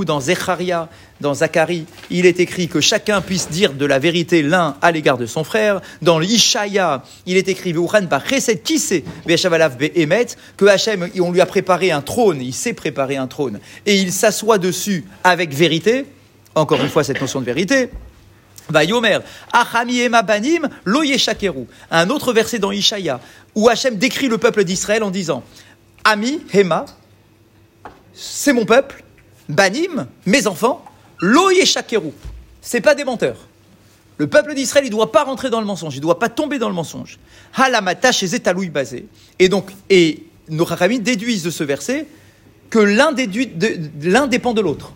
dans 0.06 0.22
Zecharia, 0.22 0.90
dans 1.20 1.34
Zacharie, 1.34 1.86
il 2.10 2.26
est 2.26 2.40
écrit 2.40 2.68
que 2.68 2.80
chacun 2.80 3.22
puisse 3.22 3.50
dire 3.50 3.74
de 3.74 3.86
la 3.86 4.00
vérité 4.00 4.42
l'un 4.42 4.78
à 4.82 4.92
l'égard 4.92 5.18
de 5.18 5.26
son 5.26 5.44
frère. 5.44 5.82
Dans 6.02 6.20
l'Ishaya, 6.20 7.04
il 7.26 7.36
est 7.36 7.48
écrit 7.50 7.74
Be'emet, 7.74 7.98
que 10.58 10.66
Hachem, 10.66 11.10
on 11.20 11.32
lui 11.32 11.42
a 11.42 11.46
préparé 11.46 11.92
un 11.92 12.02
trône, 12.02 12.42
il 12.42 12.54
sait 12.54 12.74
préparer 12.74 13.18
un 13.18 13.28
trône, 13.28 13.60
et 13.86 13.98
il 13.98 14.12
s'assoit 14.14 14.58
dessus 14.58 15.06
avec 15.24 15.54
vérité. 15.54 16.06
Encore 16.54 16.82
une 16.82 16.90
fois, 16.90 17.04
cette 17.04 17.20
notion 17.20 17.42
de 17.42 17.46
vérité. 17.46 17.90
Vayomer, 18.70 19.20
Achami 19.52 20.00
ema 20.00 20.22
banim. 20.22 20.70
Un 21.92 22.10
autre 22.10 22.34
verset 22.34 22.60
dans 22.60 22.72
Ishaya, 22.72 23.20
où 23.56 23.68
Hachem 23.68 23.98
décrit 23.98 24.30
le 24.30 24.38
peuple 24.38 24.64
d'Israël 24.64 25.04
en 25.04 25.12
disant 25.12 25.44
Ami, 26.04 26.40
Hema, 26.54 26.86
c'est 28.16 28.54
mon 28.54 28.66
peuple, 28.66 29.04
Banim, 29.50 30.08
mes 30.26 30.48
enfants, 30.48 30.84
lo 31.20 31.52
yeshakeru. 31.52 32.12
C'est 32.62 32.82
pas 32.82 32.96
des 32.96 33.04
menteurs. 33.04 33.48
Le 34.18 34.28
peuple 34.28 34.56
d'Israël, 34.56 34.86
il 34.86 34.90
ne 34.90 34.96
doit 34.96 35.12
pas 35.12 35.24
rentrer 35.24 35.50
dans 35.50 35.60
le 35.60 35.66
mensonge, 35.66 35.94
il 35.96 35.98
ne 35.98 36.04
doit 36.04 36.20
pas 36.20 36.30
tomber 36.30 36.58
dans 36.58 36.70
le 36.70 36.74
mensonge. 36.74 37.20
Halamata 37.54 38.12
chez 38.14 38.28
Zetaloui 38.28 38.70
basé. 38.70 39.08
Et 39.38 39.50
donc, 39.50 39.72
et 39.90 40.24
nos 40.50 40.66
Chachamim 40.66 41.00
déduisent 41.00 41.44
de 41.44 41.50
ce 41.52 41.64
verset 41.64 42.08
que 42.70 42.80
l'un 42.80 44.28
dépend 44.28 44.54
de 44.54 44.62
l'autre. 44.62 44.94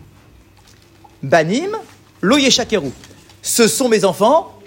Banim, 1.22 1.76
lo 2.22 2.38
yeshakeru. 2.38 2.90
Ce 3.42 3.68
sont 3.68 3.88
mes 3.88 4.04
enfants 4.04 4.58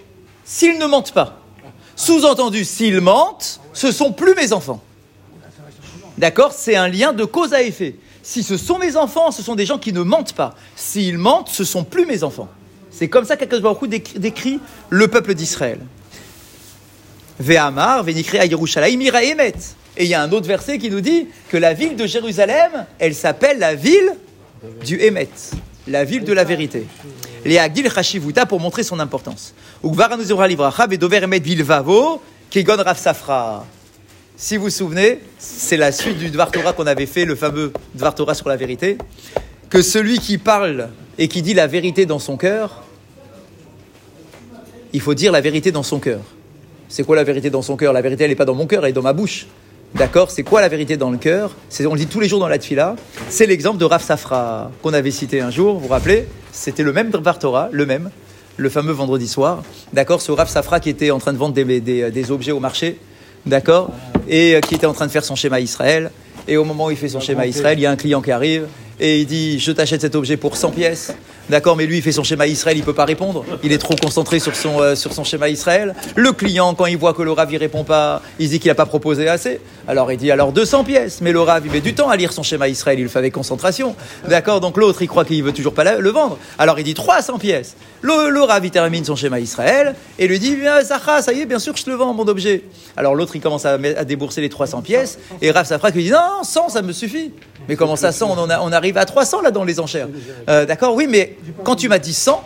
s'ils 0.46 0.78
ne 0.78 0.86
mentent 0.86 1.14
pas. 1.14 1.40
Sous-entendu, 1.96 2.64
s'ils 2.64 3.02
mentent, 3.02 3.60
ce 3.74 3.92
sont 3.92 4.14
plus 4.14 4.36
mes 4.36 4.54
enfants. 4.54 4.82
D'accord? 6.18 6.54
C'est 6.54 6.76
un 6.76 6.88
lien 6.88 7.14
de 7.14 7.26
cause 7.26 7.54
à 7.54 7.62
effet. 7.62 7.96
Si 8.22 8.44
ce 8.44 8.58
sont 8.58 8.78
mes 8.78 8.96
enfants, 8.96 9.32
ce 9.32 9.42
sont 9.42 9.56
des 9.56 9.66
gens 9.66 9.78
qui 9.78 9.92
ne 9.94 10.02
mentent 10.02 10.34
pas. 10.34 10.56
S'ils 10.76 11.18
mentent, 11.18 11.50
ce 11.50 11.64
sont 11.64 11.84
plus 11.84 12.06
mes 12.06 12.24
enfants. 12.24 12.50
C'est 12.92 13.08
comme 13.08 13.26
ça 13.26 13.36
qu'Akadosh 13.36 13.64
Baruch 13.64 13.90
décrit, 14.16 14.60
le 14.90 15.08
peuple 15.08 15.34
d'Israël. 15.34 15.80
Ve'amar, 17.40 18.04
ve'nikre 18.04 18.36
à 18.40 18.46
Yerushalayim 18.46 19.02
ira 19.02 19.24
emet. 19.24 19.54
Et 19.98 20.06
il 20.06 20.10
y 20.10 20.14
a 20.14 20.22
un 20.22 20.32
autre 20.32 20.48
verset 20.48 20.78
qui 20.78 20.90
nous 20.90 21.02
dit 21.02 21.28
que 21.50 21.58
la 21.58 21.74
ville 21.74 21.96
de 21.96 22.06
Jérusalem, 22.08 22.86
elle 22.98 23.14
s'appelle 23.14 23.60
la 23.60 23.76
ville 23.76 24.14
du 24.86 25.00
Emet, 25.00 25.30
la 25.88 26.04
ville 26.04 26.24
de 26.24 26.34
la 26.34 26.44
vérité. 26.44 26.86
Les 27.46 27.60
Agil 27.60 27.90
Chashivuta 27.92 28.46
pour 28.46 28.60
montrer 28.60 28.84
son 28.84 29.00
importance. 29.00 29.54
Ugvara 29.84 30.18
nous 30.18 30.24
ve'dover 30.26 31.24
emet 31.24 31.40
bilvavo 31.40 32.22
kegon 32.50 32.78
Rav. 32.78 33.66
Si 34.36 34.58
vous 34.58 34.64
vous 34.64 34.70
souvenez, 34.72 35.20
c'est 35.38 35.78
la 35.78 35.92
suite 35.92 36.18
du 36.18 36.32
Dvar 36.32 36.50
Torah 36.50 36.74
qu'on 36.74 36.88
avait 36.88 37.06
fait, 37.06 37.24
le 37.24 37.36
fameux 37.36 37.72
Dvar 37.94 38.16
Torah 38.16 38.34
sur 38.34 38.50
la 38.50 38.56
vérité, 38.56 38.98
que 39.70 39.84
celui 39.84 40.18
qui 40.18 40.40
parle 40.40 40.90
et 41.20 41.28
qui 41.28 41.44
dit 41.44 41.54
la 41.54 41.68
vérité 41.68 42.08
dans 42.08 42.18
son 42.18 42.36
cœur, 42.36 42.82
il 44.92 45.02
faut 45.02 45.14
dire 45.14 45.32
la 45.32 45.40
vérité 45.40 45.72
dans 45.72 45.84
son 45.84 46.00
cœur. 46.00 46.22
C'est 46.90 47.04
quoi 47.04 47.16
la 47.16 47.24
vérité 47.24 47.52
dans 47.52 47.62
son 47.62 47.78
cœur? 47.78 47.94
La 47.94 48.02
vérité, 48.02 48.24
elle 48.24 48.32
n'est 48.32 48.36
pas 48.36 48.46
dans 48.46 48.56
mon 48.56 48.66
cœur, 48.66 48.84
elle 48.84 48.90
est 48.90 48.94
dans 48.94 49.04
ma 49.04 49.14
bouche. 49.14 49.46
D'accord? 49.94 50.32
C'est 50.32 50.44
quoi 50.44 50.62
la 50.62 50.68
vérité 50.68 50.98
dans 50.98 51.12
le 51.12 51.20
cœur? 51.20 51.56
On 51.82 51.94
le 51.94 52.00
dit 52.00 52.08
tous 52.08 52.20
les 52.20 52.28
jours 52.28 52.40
dans 52.40 52.48
la 52.48 52.58
tfila. 52.58 52.96
C'est 53.30 53.46
l'exemple 53.46 53.78
de 53.78 53.86
Rav 53.86 54.04
Safra 54.04 54.72
qu'on 54.82 54.94
avait 54.94 55.12
cité 55.12 55.42
un 55.42 55.52
jour, 55.52 55.76
vous 55.76 55.82
vous 55.82 55.88
rappelez? 55.88 56.28
C'était 56.52 56.84
le 56.84 56.92
même 56.92 57.12
Dvar 57.12 57.38
Torah, 57.38 57.70
le 57.72 57.86
même, 57.86 58.10
le 58.58 58.70
fameux 58.70 58.94
vendredi 58.94 59.28
soir. 59.28 59.62
D'accord? 59.94 60.22
Ce 60.24 60.32
Rav 60.32 60.50
Safra 60.50 60.80
qui 60.80 60.90
était 60.90 61.12
en 61.12 61.20
train 61.20 61.34
de 61.34 61.38
vendre 61.38 61.54
des 61.54 62.32
objets 62.32 62.52
au 62.52 62.60
marché. 62.60 63.00
D'accord? 63.46 63.92
Et 64.28 64.56
euh, 64.56 64.60
qui 64.60 64.76
était 64.76 64.86
en 64.86 64.94
train 64.94 65.06
de 65.06 65.12
faire 65.12 65.26
son 65.26 65.36
schéma 65.36 65.60
Israël. 65.60 66.12
Et 66.48 66.58
au 66.58 66.64
moment 66.64 66.88
où 66.88 66.92
il 66.92 66.98
fait 66.98 67.10
son 67.10 67.20
schéma 67.20 67.46
Israël, 67.46 67.80
il 67.80 67.82
y 67.82 67.86
a 67.86 67.92
un 67.92 67.96
client 67.96 68.22
qui 68.22 68.32
arrive 68.32 68.68
et 69.00 69.20
il 69.20 69.26
dit 69.26 69.60
Je 69.60 69.72
t'achète 69.72 70.02
cet 70.02 70.16
objet 70.16 70.38
pour 70.38 70.58
100 70.58 70.72
pièces. 70.72 71.14
D'accord, 71.50 71.76
mais 71.76 71.86
lui, 71.86 71.98
il 71.98 72.02
fait 72.02 72.14
son 72.14 72.24
schéma 72.24 72.48
Israël, 72.48 72.78
il 72.78 72.84
peut 72.84 72.94
pas 72.94 73.06
répondre. 73.06 73.44
Il 73.64 73.74
est 73.74 73.78
trop 73.78 73.96
concentré 73.96 74.40
sur 74.40 74.56
son, 74.56 74.80
euh, 74.80 74.96
sur 74.96 75.12
son 75.12 75.26
schéma 75.26 75.50
Israël. 75.50 75.94
Le 76.16 76.32
client, 76.32 76.74
quand 76.74 76.86
il 76.86 76.98
voit 76.98 77.14
que 77.14 77.22
le 77.22 77.32
Rav, 77.32 77.52
il 77.52 77.58
répond 77.58 77.84
pas, 77.84 78.22
il 78.40 78.50
dit 78.50 78.60
qu'il 78.60 78.72
a 78.72 78.76
pas 78.76 78.86
proposé 78.86 79.28
assez. 79.28 79.60
Alors 79.88 80.12
il 80.12 80.18
dit 80.18 80.32
alors 80.32 80.54
200 80.54 80.86
pièces. 80.86 81.20
Mais 81.22 81.34
le 81.34 81.42
Rav, 81.42 81.64
il 81.66 81.72
met 81.72 81.82
du 81.82 81.94
temps 81.94 82.10
à 82.10 82.16
lire 82.16 82.32
son 82.32 82.44
schéma 82.44 82.70
Israël, 82.70 82.98
il 82.98 83.04
le 83.04 83.10
fait 83.10 83.20
avec 83.20 83.34
concentration. 83.34 83.96
D'accord, 84.28 84.62
donc 84.62 84.78
l'autre, 84.78 85.02
il 85.02 85.08
croit 85.08 85.26
qu'il 85.26 85.44
veut 85.44 85.52
toujours 85.52 85.74
pas 85.74 85.98
le 85.98 86.10
vendre. 86.10 86.38
Alors 86.58 86.80
il 86.80 86.86
dit 86.86 86.94
300 86.94 87.40
pièces. 87.40 87.76
Le, 88.02 88.30
le 88.30 88.42
Rav, 88.42 88.64
il 88.66 88.72
termine 88.72 89.04
son 89.04 89.16
schéma 89.16 89.40
Israël 89.40 89.96
et 90.20 90.28
lui 90.28 90.40
dit 90.40 90.56
Bien, 90.56 90.82
Zahra, 90.82 91.22
ça 91.22 91.34
y 91.34 91.42
est, 91.42 91.46
bien 91.46 91.60
sûr 91.60 91.74
que 91.74 91.80
je 91.80 91.86
te 91.86 91.90
le 91.90 91.96
vends, 91.98 92.14
mon 92.14 92.28
objet. 92.28 92.64
Alors 92.96 93.16
l'autre, 93.16 93.36
il 93.36 93.42
commence 93.42 93.66
à, 93.66 93.78
débourser 93.78 94.42
les 94.42 94.50
300 94.50 94.82
pièces 94.82 95.20
et 95.42 95.52
Rav 95.52 95.66
Safra 95.66 95.90
lui 95.90 96.04
dit 96.04 96.12
Non, 96.12 96.44
100, 96.44 96.70
ça 96.70 96.82
me 96.82 96.94
suffit. 96.94 97.32
Mais 97.68 97.76
comment 97.76 97.96
ça 97.96 98.12
100 98.12 98.36
on, 98.38 98.72
arrive 98.72 98.98
à 98.98 99.06
300 99.06 99.42
là 99.42 99.52
dans 99.52 99.64
les 99.64 99.80
enchères. 99.80 100.08
Euh, 100.50 100.66
d'accord, 100.66 100.96
oui, 100.96 101.08
mais 101.10 101.38
quand 101.64 101.76
tu 101.76 101.90
m'as 101.90 102.00
dit 102.00 102.14
100, 102.14 102.44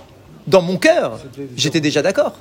dans 0.48 0.62
mon 0.62 0.78
cœur, 0.78 1.20
j'étais 1.56 1.82
déjà 1.82 2.02
d'accord. 2.02 2.34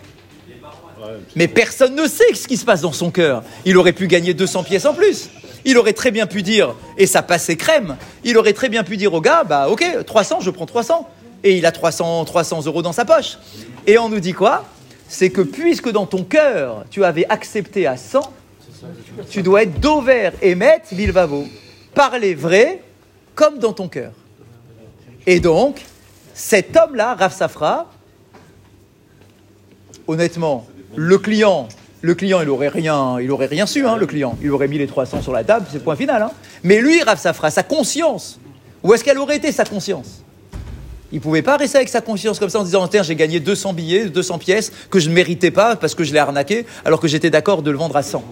Mais 1.35 1.49
personne 1.49 1.95
ne 1.95 2.07
sait 2.07 2.35
ce 2.35 2.49
qui 2.49 2.57
se 2.57 2.65
passe 2.65 2.81
dans 2.81 2.93
son 2.93 3.11
cœur. 3.11 3.43
Il 3.65 3.77
aurait 3.77 3.93
pu 3.93 4.07
gagner 4.07 4.35
200 4.35 4.65
pièces 4.65 4.87
en 4.87 4.95
plus. 4.95 5.31
Il 5.65 5.79
aurait 5.79 5.93
très 5.93 6.11
bien 6.11 6.27
pu 6.27 6.43
dire, 6.43 6.75
et 6.97 7.07
ça 7.07 7.23
passait 7.23 7.57
crème, 7.57 7.97
il 8.23 8.39
aurait 8.39 8.53
très 8.53 8.69
bien 8.69 8.85
pu 8.85 8.97
dire 8.97 9.13
au 9.15 9.21
gars, 9.21 9.43
bah 9.43 9.69
ok, 9.69 9.85
300, 10.07 10.39
je 10.41 10.51
prends 10.51 10.67
300. 10.67 11.09
Et 11.43 11.59
il 11.59 11.67
a 11.67 11.73
300, 11.73 12.25
300 12.25 12.67
euros 12.67 12.83
dans 12.83 12.93
sa 12.93 13.05
poche. 13.05 13.39
Et 13.87 13.99
on 13.99 14.09
nous 14.09 14.21
dit 14.21 14.33
quoi? 14.33 14.65
C'est 15.09 15.31
que 15.31 15.43
puisque 15.43 15.91
dans 15.91 16.07
ton 16.07 16.25
cœur, 16.25 16.85
tu 16.91 17.05
avais 17.05 17.27
accepté 17.29 17.87
à 17.87 17.97
100, 17.97 18.33
tu 19.31 19.43
dois 19.43 19.63
être 19.63 19.81
dover 19.81 20.31
et 20.43 20.55
mettre 20.55 20.95
bilvavo. 20.95 21.47
Parler 21.97 22.35
vrai 22.35 22.83
comme 23.35 23.59
dans 23.59 23.73
ton 23.73 23.89
cœur. 23.89 24.13
Et 25.27 25.41
donc, 25.41 25.83
cet 26.35 26.77
homme-là, 26.77 27.15
Rav 27.15 27.35
Safra, 27.35 27.91
honnêtement, 30.07 30.67
le 30.95 31.17
client, 31.17 31.69
le 32.03 32.15
client, 32.15 32.43
il 32.43 32.51
aurait 32.51 32.69
rien, 32.69 33.17
su, 33.67 33.87
hein, 33.87 33.97
le 33.97 34.07
client. 34.07 34.37
Il 34.43 34.51
aurait 34.51 34.69
mis 34.69 34.77
les 34.77 34.87
300 34.87 35.23
sur 35.23 35.33
la 35.33 35.43
table, 35.43 35.65
c'est 35.71 35.79
le 35.79 35.85
point 35.85 35.97
final. 35.97 36.21
hein. 36.21 36.31
Mais 36.63 36.83
lui, 36.83 37.03
Rav 37.03 37.19
Safra, 37.19 37.51
sa 37.51 37.63
conscience, 37.63 38.39
où 38.83 38.93
est-ce 38.93 39.03
qu'elle 39.03 39.19
aurait 39.19 39.37
été 39.39 39.51
sa 39.51 39.65
conscience? 39.65 40.23
Il 41.13 41.23
pouvait 41.23 41.41
pas 41.41 41.57
rester 41.57 41.79
avec 41.79 41.89
sa 41.89 42.03
conscience 42.03 42.39
comme 42.39 42.51
ça 42.51 42.61
en 42.61 42.65
disant 42.65 42.87
Tiens, 42.89 43.05
j'ai 43.05 43.17
gagné 43.17 43.41
200 43.41 43.73
billets, 43.73 44.07
200 44.07 44.37
pièces 44.37 44.71
que 44.91 44.99
je 44.99 45.09
ne 45.09 45.15
méritais 45.15 45.51
pas 45.51 45.77
parce 45.77 45.95
que 45.95 46.05
je 46.05 46.13
l'ai 46.13 46.19
arnaqué, 46.19 46.67
alors 46.85 47.01
que 47.01 47.09
j'étais 47.09 47.31
d'accord 47.31 47.63
de 47.63 47.71
le 47.71 47.79
vendre 47.79 47.97
à 47.97 48.03
100. 48.03 48.23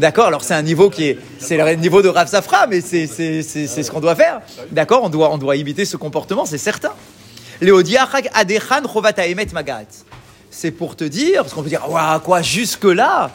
D'accord 0.00 0.28
Alors 0.28 0.42
c'est 0.42 0.54
un 0.54 0.62
niveau 0.62 0.88
qui 0.88 1.04
est, 1.04 1.18
c'est 1.38 1.58
le 1.58 1.74
niveau 1.74 2.00
de 2.00 2.08
Rav 2.08 2.26
Safra, 2.26 2.66
mais 2.66 2.80
c'est, 2.80 3.06
ce 3.06 3.90
qu'on 3.90 4.00
doit 4.00 4.16
faire. 4.16 4.40
D'accord 4.72 5.02
on 5.04 5.10
doit, 5.10 5.30
on 5.30 5.36
doit 5.36 5.56
imiter 5.56 5.84
ce 5.84 5.98
comportement, 5.98 6.46
c'est 6.46 6.56
certain. 6.56 6.92
C'est 10.50 10.70
pour 10.70 10.96
te 10.96 11.04
dire, 11.04 11.42
parce 11.42 11.52
qu'on 11.52 11.62
peut 11.62 11.68
dire 11.68 11.84
Ouah, 11.90 12.18
quoi, 12.24 12.40
jusque-là 12.40 13.30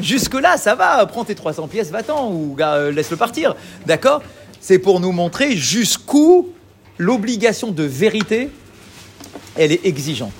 Jusque-là, 0.00 0.58
ça 0.58 0.74
va, 0.74 1.04
prends 1.06 1.24
tes 1.24 1.34
300 1.34 1.68
pièces, 1.68 1.90
va-t'en, 1.90 2.30
ou 2.30 2.56
euh, 2.60 2.92
laisse-le 2.92 3.16
partir. 3.16 3.56
D'accord 3.86 4.20
C'est 4.60 4.78
pour 4.78 5.00
nous 5.00 5.12
montrer 5.12 5.56
jusqu'où 5.56 6.50
l'obligation 6.98 7.70
de 7.70 7.84
vérité, 7.84 8.50
elle 9.56 9.72
est 9.72 9.86
exigeante. 9.86 10.32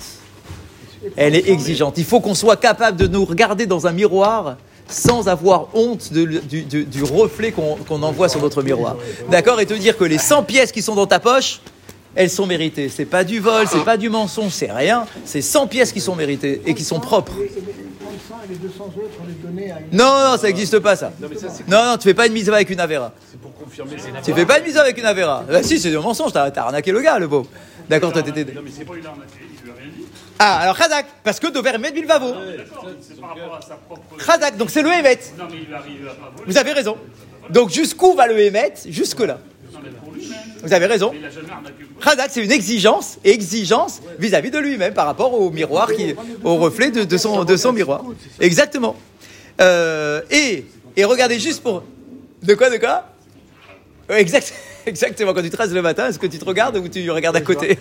Elle 1.17 1.35
est 1.35 1.49
exigeante. 1.49 1.97
Il 1.97 2.05
faut 2.05 2.19
qu'on 2.19 2.35
soit 2.35 2.57
capable 2.57 2.97
de 2.97 3.07
nous 3.07 3.25
regarder 3.25 3.65
dans 3.65 3.87
un 3.87 3.91
miroir 3.91 4.57
sans 4.87 5.27
avoir 5.27 5.67
honte 5.73 6.11
de- 6.13 6.25
du, 6.25 6.61
du- 6.63 6.83
du 6.85 7.03
reflet 7.03 7.51
qu'on 7.51 7.75
qu'on 7.87 8.01
envoie 8.03 8.29
sur 8.29 8.41
notre 8.41 8.61
miroir. 8.63 8.95
D'accord 9.29 9.59
Et 9.61 9.65
te 9.65 9.73
dire 9.73 9.97
que 9.97 10.03
les 10.03 10.17
100 10.17 10.43
pièces 10.43 10.71
qui 10.71 10.81
sont 10.81 10.95
dans 10.95 11.07
ta 11.07 11.19
poche, 11.19 11.61
elles 12.15 12.29
sont 12.29 12.45
méritées. 12.45 12.89
C'est 12.89 13.05
pas 13.05 13.23
du 13.23 13.39
vol, 13.39 13.65
c'est 13.67 13.83
pas 13.83 13.97
du 13.97 14.09
mensonge, 14.09 14.51
c'est 14.51 14.71
rien. 14.71 15.05
C'est 15.25 15.41
100 15.41 15.67
pièces 15.67 15.91
qui 15.91 15.99
sont 16.01 16.15
méritées 16.15 16.61
et 16.65 16.73
qui 16.75 16.83
sont 16.83 16.99
propres. 16.99 17.33
Et, 17.39 17.45
et 17.45 17.47
les 17.47 17.73
35 18.29 18.35
et 18.45 18.49
les 18.49 18.55
200 18.55 18.83
autres, 18.85 18.93
on 19.23 19.27
les 19.27 19.33
donnait 19.33 19.71
à 19.71 19.79
une. 19.79 19.97
Non, 19.97 20.31
non, 20.31 20.37
ça 20.37 20.47
n'existe 20.47 20.77
pas 20.79 20.95
ça. 20.95 21.11
Non, 21.67 21.83
non, 21.91 21.97
tu 21.97 22.03
fais 22.03 22.13
pas 22.13 22.27
une 22.27 22.33
mise 22.33 22.49
avec 22.49 22.69
une 22.69 22.79
Avera. 22.79 23.11
Tu 24.23 24.33
fais 24.33 24.45
pas 24.45 24.59
une 24.59 24.65
mise 24.65 24.77
avec 24.77 24.97
une 24.97 25.05
Avera. 25.05 25.43
Bah 25.49 25.63
si, 25.63 25.79
c'est 25.79 25.89
du 25.89 25.97
mensonge, 25.97 26.31
t'as 26.33 26.51
t'as 26.51 26.63
arnaqué 26.65 26.91
le 26.91 27.01
gars, 27.01 27.17
le 27.17 27.27
beau. 27.27 27.47
D'accord. 27.89 28.13
Non, 28.15 28.21
mais 28.25 28.71
c'est 28.75 28.85
pas 28.85 28.95
une 28.95 29.05
arnaque, 29.05 29.27
il 29.41 29.65
lui 29.65 29.71
a 29.71 29.75
rien 29.75 29.91
dit. 29.97 30.02
Ah, 30.39 30.59
alors 30.59 30.77
Khazak, 30.77 31.05
parce 31.23 31.39
que 31.39 31.47
Dover 31.47 31.71
Emet 31.75 31.91
Bilvavo. 31.91 32.33
Propre. 33.87 34.25
Khazak, 34.25 34.57
donc 34.57 34.69
c'est 34.69 34.81
le 34.81 34.89
Emet. 34.89 35.19
Non, 35.37 35.45
mais 35.49 35.57
il 35.67 35.73
arrive 35.73 36.07
à 36.07 36.13
pas 36.13 36.31
voler. 36.35 36.51
Vous 36.51 36.57
avez 36.57 36.71
raison. 36.73 36.97
Donc 37.49 37.69
jusqu'où 37.69 38.13
va 38.13 38.27
le 38.27 38.39
Emet 38.39 38.73
Jusque-là. 38.87 39.39
Vous 40.63 40.73
avez 40.73 40.85
raison. 40.85 41.11
Radak, 41.99 42.31
c'est 42.31 42.43
une 42.43 42.51
exigence, 42.51 43.17
exigence 43.23 44.01
vis-à-vis 44.17 44.49
de 44.49 44.59
lui-même 44.59 44.93
par 44.93 45.05
rapport 45.05 45.33
au 45.33 45.49
miroir, 45.51 45.91
qui, 45.93 46.15
au 46.43 46.55
reflet 46.55 46.89
de, 46.89 47.03
de 47.03 47.17
son, 47.17 47.43
de 47.43 47.57
son 47.57 47.73
miroir. 47.73 48.03
Exactement. 48.39 48.95
Euh, 49.59 50.21
et, 50.31 50.65
et 50.95 51.03
regardez 51.03 51.39
juste 51.39 51.61
pour. 51.63 51.83
De 52.41 52.55
quoi, 52.55 52.69
de 52.69 52.77
quoi? 52.77 53.09
Ouais, 54.09 54.21
exact, 54.21 54.53
Exactement. 54.85 55.33
Quand 55.33 55.41
tu 55.41 55.49
traces 55.49 55.71
le 55.71 55.81
matin, 55.81 56.07
est-ce 56.07 56.19
que 56.19 56.27
tu 56.27 56.37
te 56.39 56.45
regardes 56.45 56.77
ou 56.77 56.87
tu 56.87 57.09
regardes 57.09 57.35
à 57.35 57.41
côté 57.41 57.77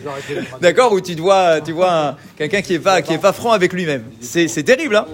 D'accord 0.60 0.92
Ou 0.92 1.00
tu 1.00 1.14
vois, 1.16 1.60
tu 1.60 1.72
vois 1.72 1.92
un- 1.92 2.16
quelqu'un 2.36 2.62
qui 2.62 2.74
est 2.74 2.78
pas, 2.78 3.02
qui 3.02 3.12
est 3.12 3.18
pas 3.18 3.32
franc 3.32 3.52
avec 3.52 3.72
lui-même. 3.72 4.04
C'est, 4.20 4.48
c'est 4.48 4.62
terrible, 4.62 4.96
hein 4.96 5.06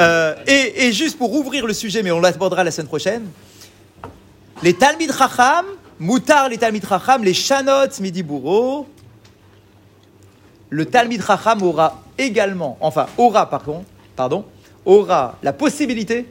Euh, 0.00 0.34
et, 0.46 0.86
et 0.86 0.92
juste 0.92 1.16
pour 1.18 1.32
ouvrir 1.34 1.66
le 1.66 1.72
sujet, 1.72 2.02
mais 2.02 2.10
on 2.10 2.20
l'abordera 2.20 2.64
la 2.64 2.70
semaine 2.70 2.88
prochaine. 2.88 3.24
Les 4.62 4.74
Talmid 4.74 5.12
Chacham, 5.16 5.64
Moutar 6.00 6.48
les 6.48 6.58
Talmid 6.58 6.86
Chacham, 6.86 7.22
les 7.24 7.34
Shanot 7.34 8.00
Midi 8.00 8.22
Bourreau, 8.22 8.86
le 10.70 10.84
Talmid 10.86 11.24
Chacham 11.24 11.62
aura 11.62 12.02
également, 12.18 12.76
enfin 12.80 13.06
aura 13.16 13.48
par 13.48 13.62
contre, 13.62 13.86
pardon, 14.16 14.44
aura 14.84 15.36
la 15.42 15.52
possibilité 15.52 16.26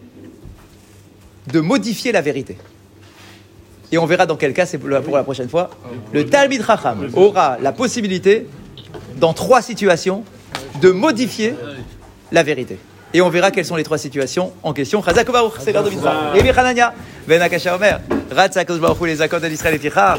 de 1.52 1.60
modifier 1.62 2.12
la 2.12 2.22
vérité. 2.22 2.58
Et 3.92 3.98
on 3.98 4.06
verra 4.06 4.26
dans 4.26 4.36
quel 4.36 4.54
cas, 4.54 4.66
c'est 4.66 4.78
pour 4.78 4.90
la 4.90 5.24
prochaine 5.24 5.50
fois. 5.50 5.70
Le 6.14 6.26
Talmid 6.26 6.66
Chacham 6.66 7.10
aura 7.16 7.58
la 7.62 7.72
possibilité, 7.72 8.48
dans 9.18 9.34
trois 9.34 9.62
situations, 9.62 10.24
de 10.82 10.92
modifier 10.92 11.56
la 12.32 12.44
vérité. 12.44 12.78
Et 13.14 13.22
on 13.22 13.30
verra 13.30 13.52
quelles 13.52 13.66
sont 13.66 13.78
les 13.78 13.84
trois 13.84 13.98
situations 13.98 14.52
en 14.64 14.74
question. 14.74 15.02
Chazak 15.02 15.32
Baruch, 15.32 15.54
c'est 15.60 15.72
l'heure 15.72 15.84
de 15.84 15.90
Mitzvah. 15.90 16.32
Rabbi 16.34 16.50
Hanania, 16.50 16.94
Ben 17.26 17.42
Akasha 17.42 17.76
Omer, 17.76 18.02
Ratzak 18.30 18.70
Baruch 18.74 19.02
les 19.08 19.22
accords 19.22 19.40
d'Israël 19.40 19.76
et 19.76 19.80
Tichar. 19.80 20.16